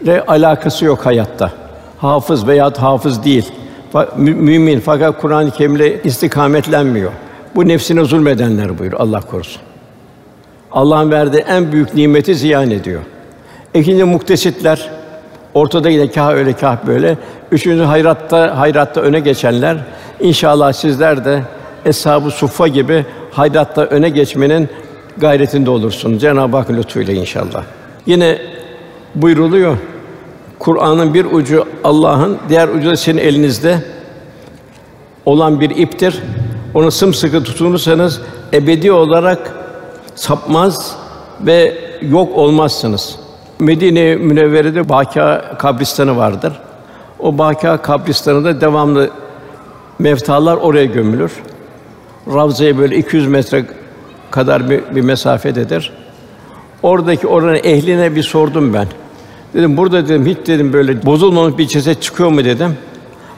ile 0.02 0.26
alakası 0.26 0.86
yok 0.86 1.06
hayatta. 1.06 1.52
Hafız 1.98 2.48
veya 2.48 2.72
hafız 2.78 3.24
değil. 3.24 3.52
Mümin 4.18 4.80
fakat 4.80 5.22
Kur'an-ı 5.22 5.52
Kerim'le 5.52 6.04
istikametlenmiyor. 6.04 7.12
Bu 7.56 7.68
nefsine 7.68 8.04
zulmedenler 8.04 8.80
buyur 8.80 8.94
Allah 8.94 9.22
korusun. 9.22 9.62
Allah'ın 10.78 11.12
verdiği 11.12 11.38
en 11.38 11.72
büyük 11.72 11.94
nimeti 11.94 12.36
ziyan 12.36 12.72
ediyor. 12.72 13.02
İkinci 13.74 14.04
muktesitler 14.04 14.90
ortada 15.54 15.90
yine 15.90 16.12
kâh 16.12 16.34
öyle 16.34 16.54
kâh 16.54 16.78
böyle. 16.88 17.18
Üçüncü 17.52 17.84
hayratta 17.84 18.60
hayratta 18.60 19.02
öne 19.02 19.20
geçenler. 19.20 19.78
İnşallah 20.20 20.74
sizler 20.74 21.26
de 21.26 21.42
eshab-ı 21.86 22.32
suffa 22.32 22.68
gibi 22.68 23.06
hayratta 23.32 23.86
öne 23.86 24.10
geçmenin 24.10 24.70
gayretinde 25.18 25.70
olursun. 25.70 26.18
Cenab-ı 26.18 26.58
Hak 26.58 26.72
lütfuyla 26.72 27.14
inşallah. 27.14 27.64
Yine 28.06 28.38
buyruluyor. 29.16 29.78
Kur'an'ın 30.60 31.14
bir 31.14 31.26
ucu 31.26 31.66
Allah'ın, 31.84 32.38
diğer 32.50 32.68
ucu 32.68 32.90
da 32.90 32.96
senin 32.96 33.18
elinizde 33.18 33.78
olan 35.26 35.60
bir 35.60 35.70
iptir. 35.70 36.20
Onu 36.74 36.92
sımsıkı 36.92 37.44
tutunursanız 37.44 38.22
ebedi 38.54 38.92
olarak 38.92 39.57
sapmaz 40.18 40.96
ve 41.42 41.78
yok 42.02 42.38
olmazsınız. 42.38 43.16
Medine 43.60 44.16
Münevvere'de 44.16 44.90
Bâkâ 44.90 45.56
kabristanı 45.60 46.18
vardır. 46.18 46.54
O 47.20 47.38
Bâkâ 47.38 47.78
kabristanında 47.78 48.62
devamlı 48.62 49.10
mevtalar 50.00 50.58
oraya 50.58 50.86
gömülür. 50.86 51.32
Ravza'ya 52.34 52.78
böyle 52.78 52.98
200 52.98 53.28
metre 53.28 53.66
kadar 54.32 54.70
bir, 54.70 54.96
bir 54.96 55.02
mesafededir. 55.02 55.94
Oradaki 56.84 57.28
oranın 57.28 57.60
ehline 57.64 58.16
bir 58.16 58.24
sordum 58.24 58.74
ben. 58.74 58.88
Dedim 59.54 59.78
burada 59.78 60.08
dedim 60.08 60.26
hiç 60.26 60.38
dedim 60.48 60.74
böyle 60.74 61.06
bozulmamış 61.06 61.58
bir 61.58 61.68
ceset 61.68 62.02
çıkıyor 62.02 62.30
mu 62.30 62.46
dedim. 62.46 62.78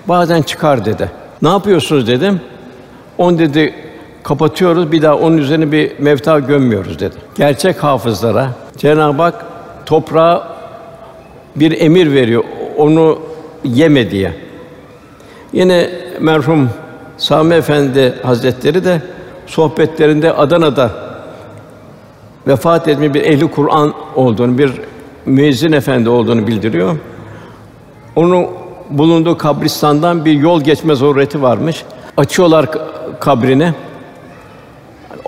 Bazen 0.08 0.42
çıkar 0.42 0.86
dedi. 0.86 1.12
Ne 1.42 1.50
yapıyorsunuz 1.50 2.08
dedim. 2.08 2.42
On 3.18 3.40
dedi 3.40 3.74
kapatıyoruz 4.24 4.92
bir 4.92 5.02
daha 5.02 5.16
onun 5.16 5.38
üzerine 5.38 5.72
bir 5.72 5.92
mevta 6.00 6.40
gömmüyoruz 6.40 7.00
dedi. 7.00 7.16
Gerçek 7.36 7.84
hafızlara 7.84 8.50
Cenab-ı 8.78 9.22
Hak 9.22 9.46
toprağa 9.86 10.48
bir 11.56 11.82
emir 11.82 12.14
veriyor 12.14 12.44
onu 12.78 13.20
yeme 13.64 14.12
diye. 14.12 14.34
Yine 15.54 15.90
merhum 16.20 16.70
Sami 17.18 17.56
Efendi 17.56 18.14
Hazretleri 18.24 18.86
de 18.86 19.02
sohbetlerinde 19.48 20.34
Adana'da 20.34 20.92
vefat 22.48 22.88
etmiş 22.88 23.14
bir 23.14 23.22
ehli 23.22 23.52
Kur'an 23.52 23.94
olduğunu, 24.16 24.58
bir 24.58 24.72
müezzin 25.26 25.72
efendi 25.72 26.10
olduğunu 26.10 26.48
bildiriyor. 26.48 26.98
Onun 28.16 28.48
bulunduğu 28.90 29.38
kabristandan 29.38 30.26
bir 30.26 30.32
yol 30.32 30.62
geçme 30.62 30.96
zoruneti 30.96 31.42
varmış. 31.42 31.84
Açıyorlar 32.18 32.70
kabrini. 33.20 33.74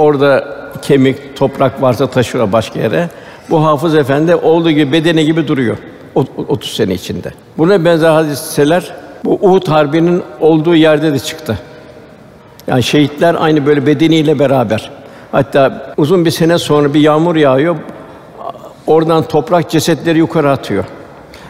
Orada 0.02 0.48
kemik, 0.82 1.38
toprak 1.38 1.82
varsa 1.82 2.08
taşıyor 2.08 2.52
başka 2.52 2.80
yere. 2.80 3.10
Bu 3.50 3.66
hafız 3.66 3.96
efendi 3.96 4.36
olduğu 4.36 4.72
gibi 4.72 4.92
bedeni 4.92 5.26
gibi 5.26 5.48
duruyor. 5.48 5.78
30 6.16 6.74
sene 6.74 6.94
içinde. 6.94 7.32
Buna 7.58 7.86
benzer 7.86 8.10
hadiseler 8.10 8.96
bu 9.26 9.40
Uhud 9.42 9.68
harbinin 9.68 10.24
olduğu 10.40 10.76
yerde 10.76 11.14
de 11.14 11.20
çıktı. 11.20 11.60
Yani 12.68 12.84
şehitler 12.84 13.36
aynı 13.40 13.66
böyle 13.66 13.86
bedeniyle 13.86 14.40
beraber. 14.40 14.92
Hatta 15.32 15.94
uzun 15.98 16.26
bir 16.26 16.32
sene 16.32 16.58
sonra 16.58 16.94
bir 16.94 17.00
yağmur 17.00 17.36
yağıyor. 17.36 17.76
Oradan 18.88 19.24
toprak 19.24 19.70
cesetleri 19.70 20.18
yukarı 20.18 20.52
atıyor. 20.52 20.86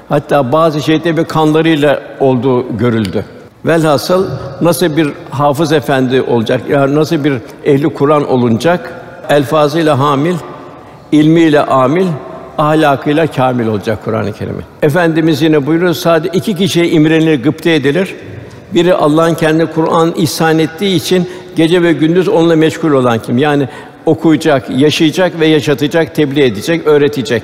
Hatta 0.09 0.51
bazı 0.51 0.81
şehitlerin 0.81 1.23
kanlarıyla 1.23 2.01
olduğu 2.19 2.77
görüldü. 2.77 3.25
Velhasıl 3.65 4.27
nasıl 4.61 4.97
bir 4.97 5.09
hafız 5.29 5.71
efendi 5.71 6.21
olacak, 6.21 6.61
yani 6.69 6.95
nasıl 6.95 7.23
bir 7.23 7.33
ehli 7.65 7.89
Kur'an 7.89 8.29
olunacak, 8.29 8.93
elfazıyla 9.29 9.99
hamil, 9.99 10.35
ilmiyle 11.11 11.61
amil, 11.61 12.07
ahlakıyla 12.57 13.27
kamil 13.27 13.67
olacak 13.67 13.99
Kur'an-ı 14.05 14.33
Kerim'in. 14.33 14.63
Efendimiz 14.81 15.41
yine 15.41 15.67
buyuruyor 15.67 15.93
sadece 15.93 16.37
iki 16.37 16.55
kişiye 16.55 16.89
imrenilir, 16.89 17.43
gıpte 17.43 17.73
edilir. 17.73 18.15
Biri 18.73 18.93
Allah'ın 18.93 19.33
kendi 19.33 19.65
Kur'an 19.65 20.13
ihsan 20.17 20.59
ettiği 20.59 20.95
için 20.95 21.29
gece 21.55 21.83
ve 21.83 21.93
gündüz 21.93 22.27
onunla 22.27 22.55
meşgul 22.55 22.91
olan 22.91 23.19
kim? 23.19 23.37
Yani 23.37 23.69
okuyacak, 24.05 24.69
yaşayacak 24.77 25.39
ve 25.39 25.47
yaşatacak, 25.47 26.15
tebliğ 26.15 26.43
edecek, 26.43 26.87
öğretecek. 26.87 27.43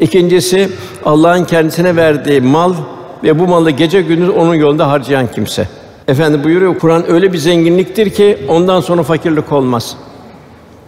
İkincisi 0.00 0.68
Allah'ın 1.04 1.44
kendisine 1.44 1.96
verdiği 1.96 2.40
mal 2.40 2.74
ve 3.24 3.38
bu 3.38 3.46
malı 3.46 3.70
gece 3.70 4.02
gündüz 4.02 4.28
onun 4.28 4.54
yolunda 4.54 4.88
harcayan 4.88 5.26
kimse. 5.26 5.68
Efendi 6.08 6.44
buyuruyor 6.44 6.78
Kur'an 6.78 7.10
öyle 7.10 7.32
bir 7.32 7.38
zenginliktir 7.38 8.10
ki 8.10 8.38
ondan 8.48 8.80
sonra 8.80 9.02
fakirlik 9.02 9.52
olmaz. 9.52 9.96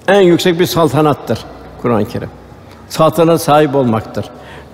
En 0.09 0.21
yüksek 0.21 0.61
bir 0.61 0.67
saltanattır 0.67 1.39
Kur'an-ı 1.83 2.05
Kerim. 2.09 2.31
Saltanat 2.89 3.43
sahip 3.43 3.75
olmaktır. 3.75 4.25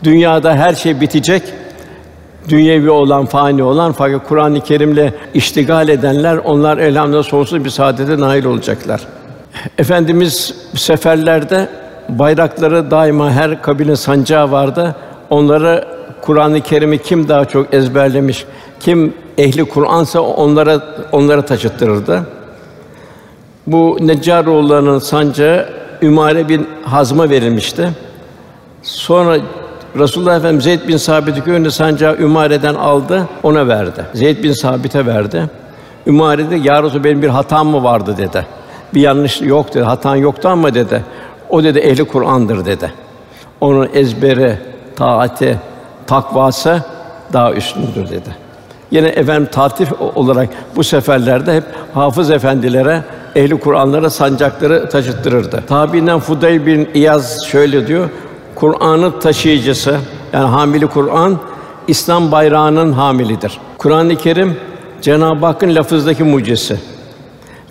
Dünyada 0.04 0.54
her 0.54 0.74
şey 0.74 1.00
bitecek. 1.00 1.42
Dünyevi 2.48 2.90
olan, 2.90 3.26
fani 3.26 3.62
olan 3.62 3.92
fakat 3.92 4.28
Kur'an-ı 4.28 4.60
Kerim'le 4.60 5.12
iştigal 5.34 5.88
edenler 5.88 6.36
onlar 6.36 6.78
elhamdülillah 6.78 7.22
sonsuz 7.22 7.64
bir 7.64 7.70
saadete 7.70 8.20
nail 8.20 8.44
olacaklar. 8.44 9.00
Efendimiz 9.78 10.54
seferlerde 10.74 11.68
bayrakları 12.08 12.90
daima 12.90 13.30
her 13.30 13.62
kabine 13.62 13.96
sancağı 13.96 14.50
vardı. 14.50 14.96
Onları 15.30 15.97
Kur'an-ı 16.22 16.60
Kerim'i 16.60 16.98
kim 16.98 17.28
daha 17.28 17.44
çok 17.44 17.74
ezberlemiş, 17.74 18.44
kim 18.80 19.14
ehli 19.38 19.64
Kur'ansa 19.64 20.20
onlara 20.20 20.80
onlara 21.12 21.42
taşıttırırdı. 21.42 22.22
Bu 23.66 23.98
Neccaroğulları'nın 24.00 24.98
sancağı 24.98 25.68
Ümare 26.02 26.48
bin 26.48 26.68
Hazm'a 26.84 27.30
verilmişti. 27.30 27.88
Sonra 28.82 29.36
Resulullah 29.98 30.36
Efendimiz 30.36 30.64
Zeyd 30.64 30.88
bin 30.88 30.96
Sabit'i 30.96 31.50
önünde 31.50 31.70
sancağı 31.70 32.16
Ümare'den 32.16 32.74
aldı, 32.74 33.28
ona 33.42 33.68
verdi. 33.68 34.04
Zeyd 34.14 34.44
bin 34.44 34.52
Sabit'e 34.52 35.06
verdi. 35.06 35.50
Ümare 36.06 36.50
de 36.50 36.56
"Ya 36.56 36.82
Resulallah 36.82 37.04
benim 37.04 37.22
bir 37.22 37.28
hatam 37.28 37.68
mı 37.68 37.84
vardı?" 37.84 38.14
dedi. 38.18 38.46
Bir 38.94 39.00
yanlış 39.00 39.40
yok 39.40 39.74
dedi. 39.74 39.84
Hatan 39.84 40.16
yoktu 40.16 40.48
ama 40.48 40.74
dedi. 40.74 41.04
O 41.48 41.64
dedi 41.64 41.78
ehli 41.78 42.04
Kur'an'dır 42.04 42.64
dedi. 42.64 42.92
Onun 43.60 43.88
ezberi, 43.94 44.58
taati, 44.96 45.58
takvası 46.08 46.82
daha 47.32 47.52
üstündür 47.52 48.08
dedi. 48.10 48.48
Yine 48.90 49.08
efendim 49.08 49.48
tatif 49.52 49.92
olarak 50.14 50.48
bu 50.76 50.84
seferlerde 50.84 51.56
hep 51.56 51.64
hafız 51.94 52.30
efendilere 52.30 53.02
ehli 53.36 53.60
Kur'anlara 53.60 54.10
sancakları 54.10 54.88
taşıttırırdı. 54.88 55.62
Tabiinden 55.68 56.20
Fudayl 56.20 56.66
bin 56.66 56.88
İyaz 56.94 57.38
şöyle 57.46 57.86
diyor: 57.86 58.08
Kur'an'ın 58.54 59.20
taşıyıcısı 59.20 59.98
yani 60.32 60.46
hamili 60.46 60.86
Kur'an 60.86 61.38
İslam 61.88 62.32
bayrağının 62.32 62.92
hamilidir. 62.92 63.58
Kur'an-ı 63.78 64.16
Kerim 64.16 64.56
Cenab-ı 65.02 65.46
Hakk'ın 65.46 65.74
lafızdaki 65.74 66.24
mucizesi, 66.24 66.76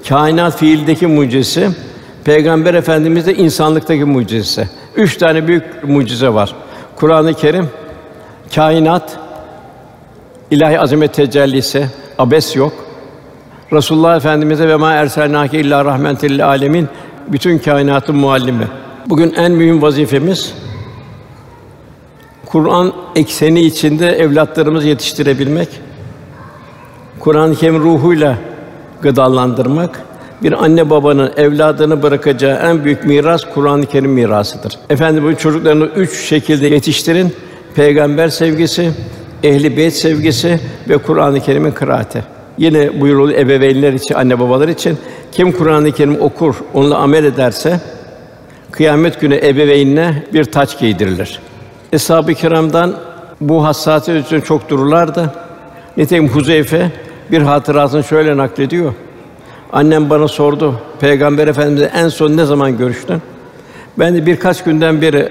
kainat 0.09 0.57
fiildeki 0.57 1.07
mucizesi, 1.07 1.69
Peygamber 2.23 2.73
Efendimiz 2.73 3.25
de 3.25 3.35
insanlıktaki 3.35 4.05
mucizesi. 4.05 4.69
Üç 4.95 5.17
tane 5.17 5.47
büyük 5.47 5.83
mucize 5.83 6.33
var. 6.33 6.55
Kur'an-ı 6.95 7.33
Kerim, 7.33 7.69
kainat, 8.55 9.19
ilahi 10.51 10.79
azamet 10.79 11.13
tecellisi, 11.13 11.87
abes 12.17 12.55
yok. 12.55 12.73
Resulullah 13.73 14.15
Efendimize 14.17 14.67
ve 14.67 14.75
ma 14.75 14.93
erselnâke 14.93 15.59
illa 15.59 15.85
rahmetel 15.85 16.29
lil 16.29 16.45
alemin 16.45 16.87
bütün 17.27 17.59
kainatın 17.59 18.15
muallimi. 18.15 18.67
Bugün 19.09 19.33
en 19.33 19.51
mühim 19.51 19.81
vazifemiz 19.81 20.53
Kur'an 22.45 22.93
ekseni 23.15 23.61
içinde 23.61 24.09
evlatlarımızı 24.09 24.87
yetiştirebilmek. 24.87 25.69
Kur'an-ı 27.19 27.55
Kerim 27.55 27.79
ruhuyla 27.79 28.37
gıdalandırmak. 29.01 30.01
Bir 30.43 30.63
anne 30.63 30.89
babanın 30.89 31.31
evladını 31.37 32.03
bırakacağı 32.03 32.71
en 32.71 32.83
büyük 32.83 33.05
miras 33.05 33.41
Kur'an-ı 33.53 33.85
Kerim 33.85 34.11
mirasıdır. 34.11 34.79
Efendim 34.89 35.23
bu 35.23 35.35
çocuklarını 35.35 35.85
üç 35.85 36.19
şekilde 36.19 36.67
yetiştirin. 36.67 37.33
Peygamber 37.77 38.29
sevgisi, 38.29 38.91
ehli 39.43 39.77
beyt 39.77 39.93
sevgisi 39.93 40.59
ve 40.89 40.97
Kur'an-ı 40.97 41.39
Kerim'in 41.39 41.71
kıraati. 41.71 42.23
Yine 42.57 43.01
buyuruldu 43.01 43.33
ebeveynler 43.33 43.93
için, 43.93 44.15
anne 44.15 44.39
babalar 44.39 44.67
için 44.67 44.97
kim 45.31 45.51
Kur'an-ı 45.51 45.91
Kerim 45.91 46.21
okur, 46.21 46.55
onunla 46.73 46.97
amel 46.97 47.23
ederse 47.23 47.79
kıyamet 48.71 49.21
günü 49.21 49.35
ebeveynine 49.35 50.23
bir 50.33 50.43
taç 50.43 50.79
giydirilir. 50.79 51.39
Eshab-ı 51.93 52.33
Kiram'dan 52.33 52.95
bu 53.41 53.65
hassasiyet 53.65 54.25
için 54.25 54.41
çok 54.41 54.69
dururlardı. 54.69 55.33
Nitekim 55.97 56.27
Huzeyfe 56.27 56.91
bir 57.31 57.41
hatırasını 57.41 58.03
şöyle 58.03 58.37
naklediyor. 58.37 58.93
Annem 59.73 60.09
bana 60.09 60.27
sordu, 60.27 60.81
Peygamber 60.99 61.47
Efendimiz'le 61.47 61.89
en 61.95 62.09
son 62.09 62.37
ne 62.37 62.45
zaman 62.45 62.77
görüştün? 62.77 63.21
Ben 63.99 64.15
de 64.15 64.25
birkaç 64.25 64.63
günden 64.63 65.01
beri 65.01 65.29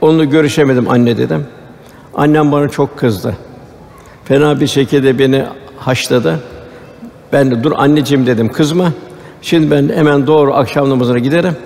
onunla 0.00 0.24
görüşemedim 0.24 0.90
anne 0.90 1.16
dedim. 1.16 1.46
Annem 2.14 2.52
bana 2.52 2.68
çok 2.68 2.98
kızdı. 2.98 3.36
Fena 4.24 4.60
bir 4.60 4.66
şekilde 4.66 5.18
beni 5.18 5.44
haşladı. 5.78 6.38
Ben 7.32 7.50
de 7.50 7.62
dur 7.62 7.72
anneciğim 7.76 8.26
dedim 8.26 8.52
kızma. 8.52 8.92
Şimdi 9.42 9.70
ben 9.70 9.88
hemen 9.88 10.26
doğru 10.26 10.54
akşam 10.54 10.90
namazına 10.90 11.18
giderim. 11.18 11.56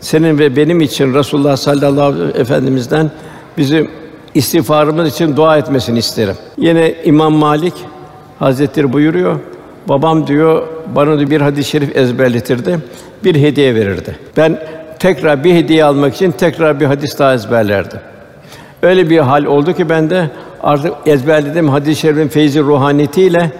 Senin 0.00 0.38
ve 0.38 0.56
benim 0.56 0.80
için 0.80 1.14
Resulullah 1.14 1.56
sallallahu 1.56 2.04
aleyhi 2.04 2.34
ve 2.34 2.38
efendimizden 2.38 3.10
bizim 3.58 3.90
istiğfarımız 4.34 5.08
için 5.08 5.36
dua 5.36 5.58
etmesini 5.58 5.98
isterim. 5.98 6.34
Yine 6.58 6.94
İmam 7.04 7.32
Malik 7.32 7.74
Hazretleri 8.38 8.92
buyuruyor. 8.92 9.36
Babam 9.88 10.26
diyor 10.26 10.66
bana 10.94 11.18
diyor, 11.18 11.30
bir 11.30 11.40
hadis-i 11.40 11.70
şerif 11.70 11.96
ezberletirdi. 11.96 12.78
Bir 13.24 13.34
hediye 13.34 13.74
verirdi. 13.74 14.18
Ben 14.36 14.62
tekrar 14.98 15.44
bir 15.44 15.54
hediye 15.54 15.84
almak 15.84 16.14
için 16.14 16.30
tekrar 16.30 16.80
bir 16.80 16.86
hadis 16.86 17.18
daha 17.18 17.34
ezberlerdim. 17.34 18.00
Öyle 18.82 19.10
bir 19.10 19.18
hal 19.18 19.44
oldu 19.44 19.72
ki 19.72 19.88
ben 19.88 20.10
de 20.10 20.30
artık 20.62 20.92
ezberledim 21.06 21.68
hadis-i 21.68 22.00
şerifin 22.00 22.28
feyzi 22.28 22.60
ruhaniyetiyle 22.60 23.52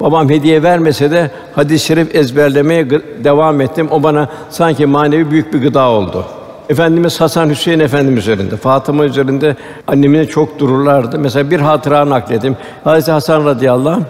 babam 0.00 0.30
hediye 0.30 0.62
vermese 0.62 1.10
de 1.10 1.30
hadis-i 1.54 1.86
şerif 1.86 2.14
ezberlemeye 2.14 2.90
devam 3.24 3.60
ettim. 3.60 3.88
O 3.90 4.02
bana 4.02 4.28
sanki 4.50 4.86
manevi 4.86 5.30
büyük 5.30 5.54
bir 5.54 5.62
gıda 5.62 5.88
oldu. 5.88 6.24
Efendimiz 6.68 7.20
Hasan 7.20 7.48
Hüseyin 7.50 7.80
Efendimiz 7.80 8.18
üzerinde, 8.18 8.56
Fatıma 8.56 9.04
üzerinde 9.04 9.56
annemine 9.86 10.26
çok 10.26 10.58
dururlardı. 10.58 11.18
Mesela 11.18 11.50
bir 11.50 11.60
hatıra 11.60 12.10
nakledim. 12.10 12.56
Hazreti 12.84 13.12
Hasan 13.12 13.44
radıyallahu 13.44 13.94
anh 13.94 14.02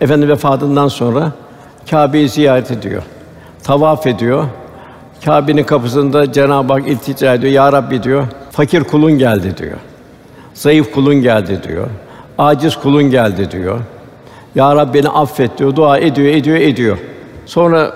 Efendi 0.00 0.28
vefatından 0.28 0.88
sonra 0.88 1.32
Kâbe'yi 1.90 2.28
ziyaret 2.28 2.70
ediyor. 2.70 3.02
Tavaf 3.62 4.06
ediyor. 4.06 4.44
Kâbe'nin 5.24 5.64
kapısında 5.64 6.32
Cenab-ı 6.32 6.72
Hak 6.72 6.88
iltica 6.88 7.34
ediyor. 7.34 7.52
Ya 7.52 7.72
Rabbi 7.72 8.02
diyor, 8.02 8.24
fakir 8.56 8.84
kulun 8.84 9.18
geldi 9.18 9.56
diyor. 9.56 9.78
Zayıf 10.54 10.92
kulun 10.92 11.14
geldi 11.14 11.60
diyor. 11.68 11.86
Aciz 12.38 12.76
kulun 12.76 13.02
geldi 13.02 13.50
diyor. 13.50 13.80
Ya 14.54 14.76
Rabbi 14.76 14.98
beni 14.98 15.08
affet 15.08 15.58
diyor. 15.58 15.76
Dua 15.76 15.98
ediyor, 15.98 16.28
ediyor, 16.28 16.56
ediyor. 16.56 16.98
Sonra 17.46 17.94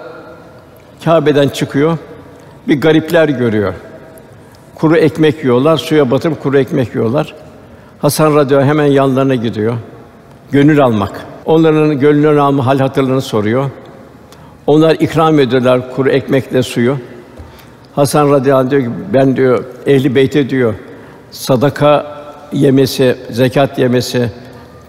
Kâbe'den 1.04 1.48
çıkıyor. 1.48 1.98
Bir 2.68 2.80
garipler 2.80 3.28
görüyor. 3.28 3.74
Kuru 4.74 4.96
ekmek 4.96 5.44
yiyorlar, 5.44 5.76
suya 5.76 6.10
batırıp 6.10 6.42
kuru 6.42 6.58
ekmek 6.58 6.94
yiyorlar. 6.94 7.34
Hasan 7.98 8.34
radıyallahu 8.36 8.68
hemen 8.68 8.86
yanlarına 8.86 9.34
gidiyor. 9.34 9.74
Gönül 10.52 10.84
almak. 10.84 11.26
Onların 11.44 11.98
gönlünü 11.98 12.40
alma 12.40 12.66
hal 12.66 12.78
hatırlarını 12.78 13.22
soruyor. 13.22 13.70
Onlar 14.66 14.94
ikram 14.94 15.38
ediyorlar 15.38 15.94
kuru 15.94 16.10
ekmekle 16.10 16.62
suyu. 16.62 16.96
Hasan 17.94 18.30
radıyallahu 18.30 18.70
diyor 18.70 18.82
ki 18.82 18.90
ben 19.14 19.36
diyor 19.36 19.64
ehli 19.86 20.14
beyte 20.14 20.50
diyor 20.50 20.74
sadaka 21.30 22.20
yemesi, 22.52 23.16
zekat 23.30 23.78
yemesi 23.78 24.30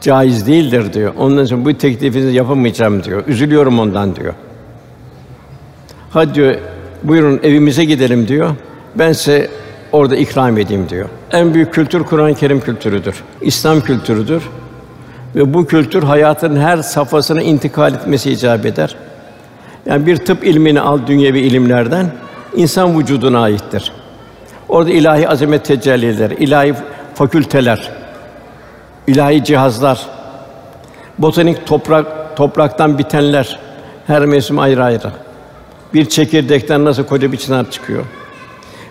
caiz 0.01 0.47
değildir 0.47 0.93
diyor. 0.93 1.13
Onun 1.17 1.45
için 1.45 1.65
bu 1.65 1.73
teklifinizi 1.73 2.35
yapamayacağım 2.35 3.03
diyor. 3.03 3.23
Üzülüyorum 3.27 3.79
ondan 3.79 4.15
diyor. 4.15 4.33
Hadi 6.09 6.33
diyor 6.33 6.55
buyurun 7.03 7.39
evimize 7.43 7.85
gidelim 7.85 8.27
diyor. 8.27 8.49
Ben 8.95 9.13
size 9.13 9.49
orada 9.91 10.15
ikram 10.15 10.57
edeyim 10.57 10.89
diyor. 10.89 11.09
En 11.31 11.53
büyük 11.53 11.73
kültür 11.73 12.03
Kur'an-ı 12.03 12.35
Kerim 12.35 12.61
kültürüdür. 12.61 13.23
İslam 13.41 13.81
kültürüdür. 13.81 14.43
Ve 15.35 15.53
bu 15.53 15.65
kültür 15.65 16.03
hayatın 16.03 16.55
her 16.55 16.77
safhasına 16.77 17.41
intikal 17.41 17.93
etmesi 17.93 18.31
icap 18.31 18.65
eder. 18.65 18.95
Yani 19.85 20.05
bir 20.05 20.17
tıp 20.17 20.43
ilmini 20.43 20.81
al 20.81 20.99
dünyevi 21.07 21.39
ilimlerden 21.39 22.05
insan 22.55 22.99
vücuduna 22.99 23.41
aittir. 23.41 23.91
Orada 24.69 24.91
ilahi 24.91 25.29
azamet 25.29 25.65
tecellileri, 25.65 26.33
ilahi 26.33 26.73
fakülteler, 27.15 27.91
ilahi 29.07 29.43
cihazlar, 29.43 30.05
botanik 31.17 31.67
toprak 31.67 32.37
topraktan 32.37 32.97
bitenler 32.97 33.59
her 34.07 34.25
mevsim 34.25 34.59
ayrı 34.59 34.83
ayrı. 34.83 35.11
Bir 35.93 36.05
çekirdekten 36.05 36.85
nasıl 36.85 37.03
koca 37.03 37.31
bir 37.31 37.37
çınar 37.37 37.71
çıkıyor. 37.71 38.05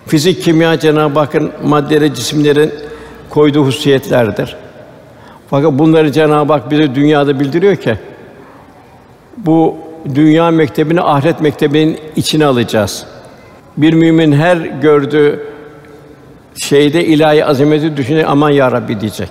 Fizik, 0.07 0.43
kimya 0.43 0.79
Cenab-ı 0.79 1.19
Hakk'ın 1.19 1.51
maddeleri, 1.63 2.15
cisimlerin 2.15 2.73
koyduğu 3.29 3.65
hususiyetlerdir. 3.65 4.55
Fakat 5.49 5.71
bunları 5.71 6.11
Cenab-ı 6.11 6.53
Hak 6.53 6.71
bize 6.71 6.95
dünyada 6.95 7.39
bildiriyor 7.39 7.75
ki 7.75 7.97
bu 9.37 9.77
dünya 10.15 10.51
mektebini 10.51 11.01
ahiret 11.01 11.41
mektebinin 11.41 11.99
içine 12.15 12.45
alacağız. 12.45 13.05
Bir 13.81 13.93
mümin 13.93 14.31
her 14.31 14.57
gördüğü 14.57 15.39
şeyde 16.55 17.05
ilahi 17.05 17.45
azameti 17.45 17.97
düşünecek, 17.97 18.25
aman 18.29 18.49
ya 18.49 18.71
Rabbi 18.71 19.01
diyecek. 19.01 19.29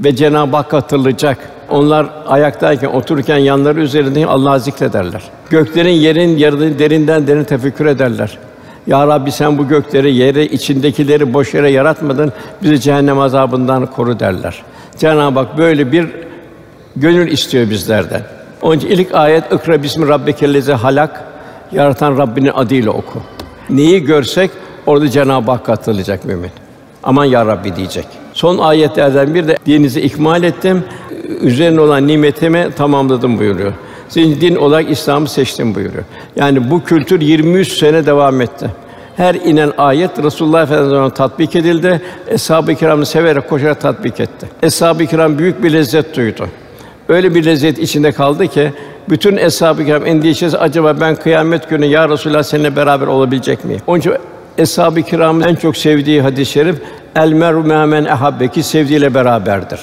Ve 0.00 0.16
Cenab-ı 0.16 0.56
Hak 0.56 0.72
hatırlayacak. 0.72 1.38
Onlar 1.70 2.06
ayaktayken, 2.26 2.88
otururken 2.88 3.36
yanları 3.38 3.80
üzerinde 3.80 4.26
Allah'ı 4.26 4.60
zikrederler. 4.60 5.22
Göklerin, 5.50 5.90
yerin 5.90 6.36
yaradığını 6.36 6.78
derinden 6.78 7.26
derin 7.26 7.44
tefekkür 7.44 7.86
ederler. 7.86 8.38
Ya 8.86 9.06
Rabbi 9.06 9.32
sen 9.32 9.58
bu 9.58 9.68
gökleri, 9.68 10.14
yeri, 10.14 10.44
içindekileri 10.44 11.34
boş 11.34 11.54
yere 11.54 11.70
yaratmadın, 11.70 12.32
bizi 12.62 12.80
cehennem 12.80 13.18
azabından 13.18 13.86
koru 13.86 14.20
derler. 14.20 14.62
Cenab-ı 14.98 15.38
Hak 15.38 15.58
böyle 15.58 15.92
bir 15.92 16.06
gönül 16.96 17.32
istiyor 17.32 17.70
bizlerden. 17.70 18.22
Onun 18.62 18.76
için 18.78 18.88
ilk 18.88 19.14
ayet 19.14 19.52
"Ikra 19.52 19.82
bismi 19.82 20.08
rabbikellezi 20.08 20.72
halak" 20.72 21.24
yaratan 21.72 22.18
Rabbinin 22.18 22.50
adıyla 22.54 22.90
oku. 22.90 23.22
Neyi 23.70 24.04
görsek 24.04 24.50
orada 24.86 25.08
Cenab-ı 25.10 25.50
Hak 25.50 25.68
hatırlayacak 25.68 26.24
mümin. 26.24 26.50
Aman 27.02 27.24
ya 27.24 27.46
Rabbi 27.46 27.76
diyecek. 27.76 28.06
Son 28.32 28.58
ayetlerden 28.58 29.34
bir 29.34 29.48
de 29.48 29.56
dininizi 29.66 30.00
ikmal 30.00 30.42
ettim. 30.42 30.84
Üzerine 31.40 31.80
olan 31.80 32.06
nimetimi 32.06 32.68
tamamladım 32.76 33.38
buyuruyor. 33.38 33.72
Sizin 34.08 34.40
din 34.40 34.56
olarak 34.56 34.90
İslam'ı 34.90 35.28
seçtim 35.28 35.74
buyuruyor. 35.74 36.04
Yani 36.36 36.70
bu 36.70 36.84
kültür 36.84 37.20
23 37.20 37.72
sene 37.78 38.06
devam 38.06 38.40
etti. 38.40 38.70
Her 39.16 39.34
inen 39.34 39.72
ayet 39.78 40.22
Resulullah 40.22 40.62
Efendimiz'e 40.62 41.14
tatbik 41.14 41.56
edildi. 41.56 42.02
Eshab-ı 42.28 42.74
kiramı 42.74 43.06
severek 43.06 43.48
koşarak 43.48 43.80
tatbik 43.80 44.20
etti. 44.20 44.48
Eshab-ı 44.62 45.06
kiram 45.06 45.38
büyük 45.38 45.62
bir 45.62 45.72
lezzet 45.72 46.16
duydu. 46.16 46.48
Öyle 47.08 47.34
bir 47.34 47.44
lezzet 47.44 47.78
içinde 47.78 48.12
kaldı 48.12 48.46
ki 48.46 48.72
bütün 49.10 49.36
eshab-ı 49.36 49.84
kiram 49.84 50.06
endişesi 50.06 50.58
acaba 50.58 51.00
ben 51.00 51.16
kıyamet 51.16 51.70
günü 51.70 51.86
ya 51.86 52.08
Resulullah 52.08 52.42
seninle 52.42 52.76
beraber 52.76 53.06
olabilecek 53.06 53.64
miyim? 53.64 53.80
Onun 53.86 53.98
için 53.98 54.12
eshab-ı 54.58 55.02
kiramın 55.02 55.40
en 55.40 55.54
çok 55.54 55.76
sevdiği 55.76 56.22
hadis-i 56.22 56.52
şerif 56.52 56.76
el 57.16 57.32
meru 57.32 57.64
men 57.64 58.04
ehabbe 58.04 58.48
ki 58.48 58.62
sevdiğiyle 58.62 59.14
beraberdir. 59.14 59.80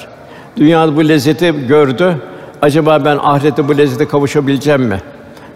Dünyada 0.56 0.96
bu 0.96 1.08
lezzeti 1.08 1.66
gördü. 1.68 2.16
Acaba 2.62 3.04
ben 3.04 3.18
ahirette 3.22 3.68
bu 3.68 3.78
lezzete 3.78 4.08
kavuşabileceğim 4.08 4.82
mi? 4.82 5.00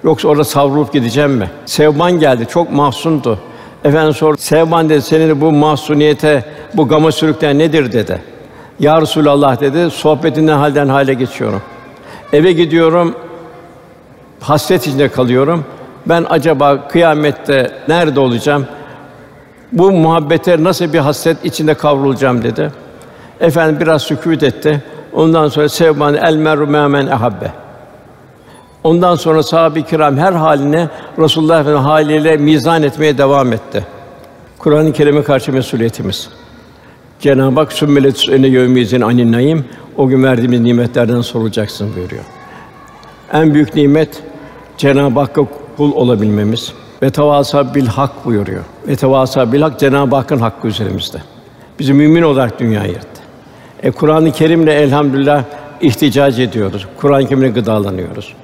Yoksa 0.04 0.28
orada 0.28 0.44
savrulup 0.44 0.92
gideceğim 0.92 1.30
mi? 1.30 1.50
Sevban 1.66 2.12
geldi, 2.12 2.46
çok 2.50 2.72
mahzundu. 2.72 3.38
Efendim 3.84 4.14
sor, 4.14 4.36
Sevban 4.36 4.88
dedi, 4.88 5.02
senin 5.02 5.40
bu 5.40 5.52
mahsuniyete, 5.52 6.44
bu 6.74 6.88
gama 6.88 7.12
sürükleyen 7.12 7.58
nedir 7.58 7.92
dedi. 7.92 8.22
Ya 8.80 9.00
Resulallah 9.00 9.60
dedi, 9.60 9.90
sohbetinden 9.90 10.56
halden 10.56 10.88
hale 10.88 11.14
geçiyorum. 11.14 11.62
Eve 12.32 12.52
gidiyorum, 12.52 13.14
hasret 14.42 14.86
içinde 14.86 15.08
kalıyorum. 15.08 15.64
Ben 16.06 16.26
acaba 16.30 16.88
kıyamette 16.88 17.70
nerede 17.88 18.20
olacağım? 18.20 18.66
Bu 19.72 19.92
muhabbete 19.92 20.64
nasıl 20.64 20.92
bir 20.92 20.98
hasret 20.98 21.44
içinde 21.44 21.74
kavrulacağım 21.74 22.42
dedi. 22.42 22.72
Efendim 23.40 23.80
biraz 23.80 24.02
sükût 24.02 24.42
etti. 24.42 24.82
Ondan 25.12 25.48
sonra 25.48 25.68
sevman 25.68 26.14
el 26.14 26.36
meru 26.36 26.66
men 26.66 27.06
ahabbe. 27.06 27.52
Ondan 28.84 29.14
sonra 29.14 29.42
sahabe-i 29.42 29.82
kiram 29.82 30.16
her 30.16 30.32
haline 30.32 30.88
Resulullah 31.18 31.60
Efendimiz 31.60 31.84
haliyle 31.84 32.36
mizan 32.36 32.82
etmeye 32.82 33.18
devam 33.18 33.52
etti. 33.52 33.86
Kur'an-ı 34.58 34.92
Kerim'e 34.92 35.22
karşı 35.22 35.52
mesuliyetimiz. 35.52 36.28
Cenab-ı 37.20 37.60
Hak 37.60 37.72
sümmelet 37.72 38.28
ene 38.28 38.46
yevmizin 38.46 39.00
anin 39.00 39.32
naim 39.32 39.64
o 39.96 40.08
gün 40.08 40.24
verdiğimiz 40.24 40.60
nimetlerden 40.60 41.20
sorulacaksın 41.20 41.96
buyuruyor. 41.96 42.22
En 43.32 43.54
büyük 43.54 43.74
nimet 43.74 44.22
Cenab-ı 44.82 45.20
Hakk'a 45.20 45.42
kul 45.76 45.92
olabilmemiz 45.92 46.72
ve 47.02 47.10
tevasa 47.10 47.74
bil 47.74 47.86
hak 47.86 48.24
buyuruyor. 48.24 48.64
Ve 48.88 48.96
tevasa 48.96 49.52
bil 49.52 49.62
hak 49.62 49.78
Cenab-ı 49.78 50.16
Hakk'ın 50.16 50.38
hakkı 50.38 50.68
üzerimizde. 50.68 51.18
Bizi 51.78 51.92
mümin 51.92 52.22
olarak 52.22 52.60
dünyaya 52.60 52.86
yarattı. 52.86 53.22
E 53.82 53.90
Kur'an-ı 53.90 54.32
Kerim'le 54.32 54.66
elhamdülillah 54.66 55.44
ihticac 55.80 56.42
ediyoruz. 56.42 56.86
Kur'an-ı 56.96 57.26
Kerim'le 57.26 57.54
gıdalanıyoruz. 57.54 58.34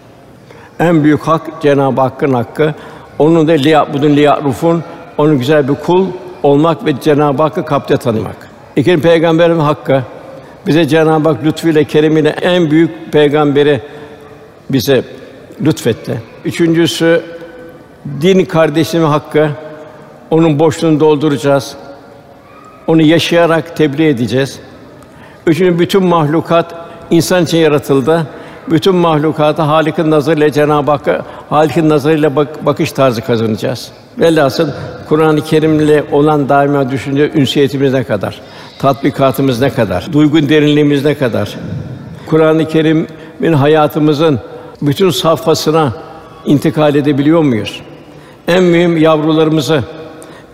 En 0.78 1.04
büyük 1.04 1.20
hak 1.20 1.62
Cenab-ı 1.62 2.00
Hakk'ın 2.00 2.34
hakkı. 2.34 2.74
Onun 3.18 3.48
da 3.48 3.52
liyabudun 3.52 4.16
liyarufun 4.16 4.82
onun 5.18 5.38
güzel 5.38 5.68
bir 5.68 5.74
kul 5.74 6.06
olmak 6.42 6.86
ve 6.86 7.00
Cenab-ı 7.00 7.42
Hakk'ı 7.42 7.64
kapte 7.64 7.96
tanımak. 7.96 8.36
İkinci 8.76 9.02
peygamberin 9.02 9.58
hakkı 9.58 10.02
bize 10.66 10.88
Cenab-ı 10.88 11.28
Hak 11.28 11.44
lütfuyla 11.44 11.84
keremiyle 11.84 12.28
en 12.28 12.70
büyük 12.70 13.12
peygamberi 13.12 13.80
bize 14.70 15.04
lütfetti. 15.64 16.22
Üçüncüsü 16.44 17.22
din 18.20 18.44
kardeşimin 18.44 19.06
hakkı. 19.06 19.48
Onun 20.30 20.58
boşluğunu 20.58 21.00
dolduracağız. 21.00 21.76
Onu 22.86 23.02
yaşayarak 23.02 23.76
tebliğ 23.76 24.08
edeceğiz. 24.08 24.60
Üçüncü 25.46 25.78
bütün 25.78 26.04
mahlukat 26.04 26.74
insan 27.10 27.44
için 27.44 27.58
yaratıldı. 27.58 28.26
Bütün 28.70 28.94
mahlukata 28.94 29.68
Halik'in 29.68 30.10
nazarıyla 30.10 30.52
Cenab-ı 30.52 30.90
Hakk'a 30.90 31.22
Halik'in 31.50 31.88
nazarıyla 31.88 32.36
bak, 32.36 32.66
bakış 32.66 32.92
tarzı 32.92 33.22
kazanacağız. 33.22 33.92
Velhasıl 34.18 34.68
Kur'an-ı 35.08 35.44
Kerim'le 35.44 36.02
olan 36.12 36.48
daima 36.48 36.90
düşünce 36.90 37.30
ünsiyetimiz 37.34 37.92
ne 37.92 38.04
kadar, 38.04 38.40
tatbikatımız 38.78 39.60
ne 39.60 39.70
kadar, 39.70 40.12
duygu 40.12 40.48
derinliğimiz 40.48 41.04
ne 41.04 41.14
kadar, 41.14 41.54
Kur'an-ı 42.26 42.68
Kerim'in 42.68 43.52
hayatımızın 43.52 44.40
bütün 44.82 45.10
safhasına 45.10 45.92
intikal 46.48 46.94
edebiliyor 46.94 47.42
muyuz? 47.42 47.80
En 48.48 48.62
mühim 48.62 48.96
yavrularımızı 48.96 49.82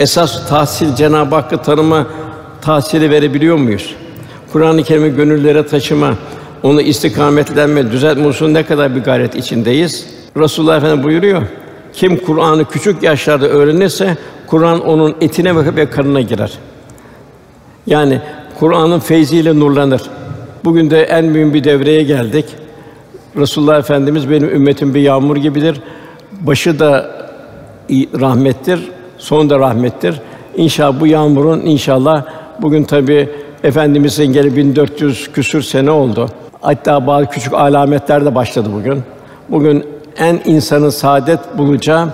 esas 0.00 0.48
tahsil 0.48 0.94
Cenab-ı 0.94 1.34
Hakk'ı 1.34 1.58
tanıma 1.58 2.06
tahsili 2.62 3.10
verebiliyor 3.10 3.56
muyuz? 3.56 3.94
Kur'an-ı 4.52 4.82
Kerim'i 4.82 5.16
gönüllere 5.16 5.66
taşıma, 5.66 6.14
onu 6.62 6.80
istikametlenme, 6.80 7.92
düzeltme 7.92 8.24
hususunda 8.24 8.58
ne 8.58 8.66
kadar 8.66 8.96
bir 8.96 9.00
gayret 9.00 9.34
içindeyiz? 9.34 10.06
Resulullah 10.36 10.76
Efendimiz 10.76 11.04
buyuruyor. 11.04 11.42
Kim 11.92 12.16
Kur'an'ı 12.16 12.64
küçük 12.64 13.02
yaşlarda 13.02 13.48
öğrenirse 13.48 14.16
Kur'an 14.46 14.80
onun 14.80 15.16
etine 15.20 15.76
ve 15.76 15.90
kanına 15.90 16.20
girer. 16.20 16.52
Yani 17.86 18.20
Kur'an'ın 18.58 19.00
feyziyle 19.00 19.58
nurlanır. 19.58 20.02
Bugün 20.64 20.90
de 20.90 21.02
en 21.02 21.24
mühim 21.24 21.54
bir 21.54 21.64
devreye 21.64 22.02
geldik. 22.02 22.44
Resulullah 23.36 23.78
Efendimiz 23.78 24.30
benim 24.30 24.48
ümmetim 24.48 24.94
bir 24.94 25.00
yağmur 25.00 25.36
gibidir. 25.36 25.80
Başı 26.40 26.78
da 26.78 27.10
rahmettir, 28.20 28.90
son 29.18 29.50
da 29.50 29.58
rahmettir. 29.58 30.20
İnşallah 30.56 31.00
bu 31.00 31.06
yağmurun 31.06 31.60
inşallah 31.60 32.24
bugün 32.62 32.84
tabi 32.84 33.28
Efendimizin 33.64 34.32
geri 34.32 34.56
1400 34.56 35.32
küsür 35.32 35.62
sene 35.62 35.90
oldu. 35.90 36.28
Hatta 36.60 37.06
bazı 37.06 37.26
küçük 37.26 37.52
alametler 37.52 38.24
de 38.24 38.34
başladı 38.34 38.68
bugün. 38.74 39.02
Bugün 39.48 39.84
en 40.18 40.40
insanın 40.44 40.90
saadet 40.90 41.38
bulacağı 41.58 42.08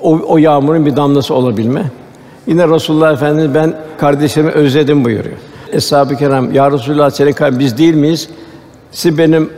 o, 0.00 0.20
o 0.26 0.38
yağmurun 0.38 0.86
bir 0.86 0.96
damlası 0.96 1.34
olabilme. 1.34 1.82
Yine 2.46 2.68
Resulullah 2.68 3.12
Efendimiz 3.12 3.54
ben 3.54 3.74
kardeşlerimi 3.98 4.50
özledim 4.50 5.04
buyuruyor. 5.04 5.36
Eshab-ı 5.72 6.16
Kiram 6.16 6.52
ya 6.52 6.72
Resulullah 6.72 7.10
senin 7.10 7.58
biz 7.58 7.78
değil 7.78 7.94
miyiz? 7.94 8.28
Siz 8.92 9.18
benim 9.18 9.50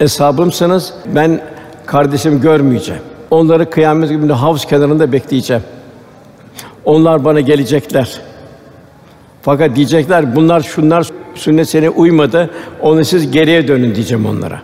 eshabımsınız. 0.00 0.94
Ben 1.06 1.40
kardeşim 1.86 2.40
görmeyeceğim. 2.40 3.02
Onları 3.30 3.70
kıyamet 3.70 4.08
gününde 4.10 4.32
havuz 4.32 4.64
kenarında 4.64 5.12
bekleyeceğim. 5.12 5.62
Onlar 6.84 7.24
bana 7.24 7.40
gelecekler. 7.40 8.20
Fakat 9.42 9.76
diyecekler 9.76 10.36
bunlar 10.36 10.60
şunlar 10.60 11.06
sünnet 11.34 11.68
sene 11.68 11.90
uymadı. 11.90 12.50
Onu 12.80 13.04
siz 13.04 13.30
geriye 13.30 13.68
dönün 13.68 13.94
diyeceğim 13.94 14.26
onlara. 14.26 14.62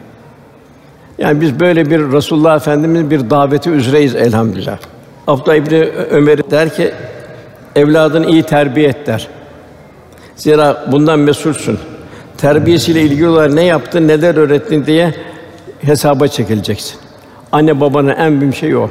Yani 1.18 1.40
biz 1.40 1.60
böyle 1.60 1.90
bir 1.90 2.12
Resulullah 2.12 2.56
Efendimiz 2.56 3.10
bir 3.10 3.30
daveti 3.30 3.70
üzereyiz 3.70 4.14
elhamdülillah. 4.14 4.78
Abdullah 5.26 5.54
İbni 5.54 5.84
Ömer 6.10 6.50
der 6.50 6.74
ki 6.74 6.92
evladını 7.76 8.26
iyi 8.26 8.42
terbiye 8.42 8.88
et 8.88 9.06
der. 9.06 9.28
Zira 10.36 10.84
bundan 10.92 11.18
mesulsün. 11.18 11.78
Terbiyesiyle 12.38 13.02
ilgili 13.02 13.28
olarak 13.28 13.52
ne 13.52 13.64
yaptın, 13.64 14.08
neler 14.08 14.34
öğrettin 14.34 14.86
diye 14.86 15.14
hesaba 15.80 16.28
çekileceksin. 16.28 16.96
Anne 17.52 17.80
babanın 17.80 18.08
en 18.08 18.40
büyük 18.40 18.56
şeyi 18.56 18.76
o. 18.76 18.90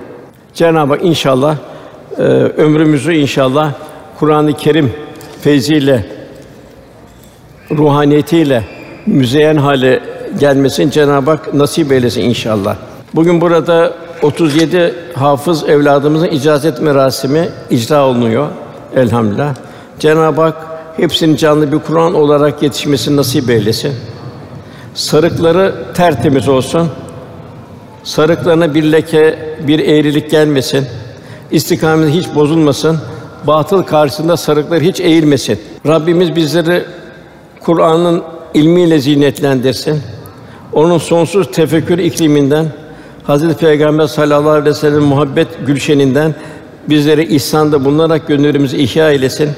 Cenab-ı 0.53 0.93
Hak 0.93 1.05
inşallah 1.05 1.57
e, 2.17 2.21
ömrümüzü 2.21 3.13
inşallah 3.13 3.73
Kur'an-ı 4.19 4.53
Kerim 4.53 4.93
feyziyle, 5.41 6.05
ruhaniyetiyle 7.71 8.63
müzeyyen 9.05 9.57
hale 9.57 9.99
gelmesin 10.39 10.89
Cenab-ı 10.89 11.31
Hak 11.31 11.53
nasip 11.53 11.91
eylesin 11.91 12.21
inşallah. 12.21 12.75
Bugün 13.15 13.41
burada 13.41 13.93
37 14.21 14.93
hafız 15.13 15.69
evladımızın 15.69 16.27
icazet 16.27 16.81
merasimi 16.81 17.49
icra 17.69 18.05
olunuyor 18.05 18.47
elhamdülillah. 18.95 19.55
Cenab-ı 19.99 20.41
Hak 20.41 20.74
hepsinin 20.97 21.35
canlı 21.35 21.71
bir 21.71 21.79
Kur'an 21.79 22.13
olarak 22.13 22.63
yetişmesini 22.63 23.15
nasip 23.15 23.49
eylesin. 23.49 23.93
Sarıkları 24.93 25.75
tertemiz 25.93 26.47
olsun. 26.47 26.89
Sarıklarına 28.03 28.73
bir 28.73 28.83
leke, 28.83 29.39
bir 29.67 29.79
eğrilik 29.79 30.31
gelmesin. 30.31 30.85
İstikameti 31.51 32.13
hiç 32.13 32.35
bozulmasın. 32.35 32.99
Batıl 33.47 33.83
karşısında 33.83 34.37
sarıklar 34.37 34.81
hiç 34.81 34.99
eğilmesin. 34.99 35.59
Rabbimiz 35.87 36.35
bizleri 36.35 36.83
Kur'an'ın 37.59 38.23
ilmiyle 38.53 38.99
zinetlendirsin. 38.99 40.01
Onun 40.73 40.97
sonsuz 40.97 41.51
tefekkür 41.51 41.99
ikliminden, 41.99 42.65
Hazreti 43.23 43.57
Peygamber 43.57 44.07
sallallahu 44.07 44.49
aleyhi 44.49 44.69
ve 44.69 44.73
sellem 44.73 45.03
muhabbet 45.03 45.47
gülşeninden 45.67 46.35
bizleri 46.89 47.35
ihsanda 47.35 47.85
bulunarak 47.85 48.27
gönüllerimizi 48.27 48.77
ihya 48.77 49.11
eylesin. 49.11 49.49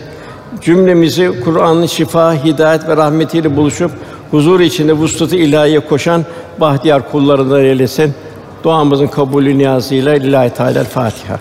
Cümlemizi 0.62 1.32
Kur'an'ın 1.44 1.86
şifa, 1.86 2.34
hidayet 2.34 2.88
ve 2.88 2.98
rahmetiyle 2.98 3.56
buluşup 3.56 3.92
huzur 4.32 4.60
içinde 4.60 4.94
vuslat-ı 4.94 5.36
ilahiye 5.36 5.80
koşan 5.80 6.26
bahtiyar 6.60 7.12
kullarından 7.12 7.64
eylesin. 7.64 8.14
Duamızın 8.64 9.08
kabulü 9.08 9.58
niyazıyla 9.58 10.12
Lillahi 10.12 10.50
Teala 10.50 10.84
Fatiha. 10.84 11.40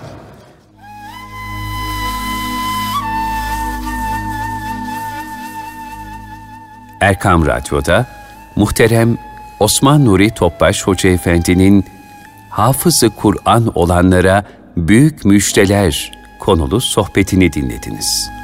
Erkam 7.01 7.45
Radyo'da 7.45 8.05
muhterem 8.55 9.17
Osman 9.59 10.05
Nuri 10.05 10.31
Topbaş 10.31 10.83
Hoca 10.87 11.09
Efendi'nin 11.09 11.85
hafızı 12.49 13.09
Kur'an 13.09 13.71
olanlara 13.75 14.43
büyük 14.77 15.25
müjdeler 15.25 16.11
konulu 16.39 16.81
sohbetini 16.81 17.53
dinlediniz. 17.53 18.36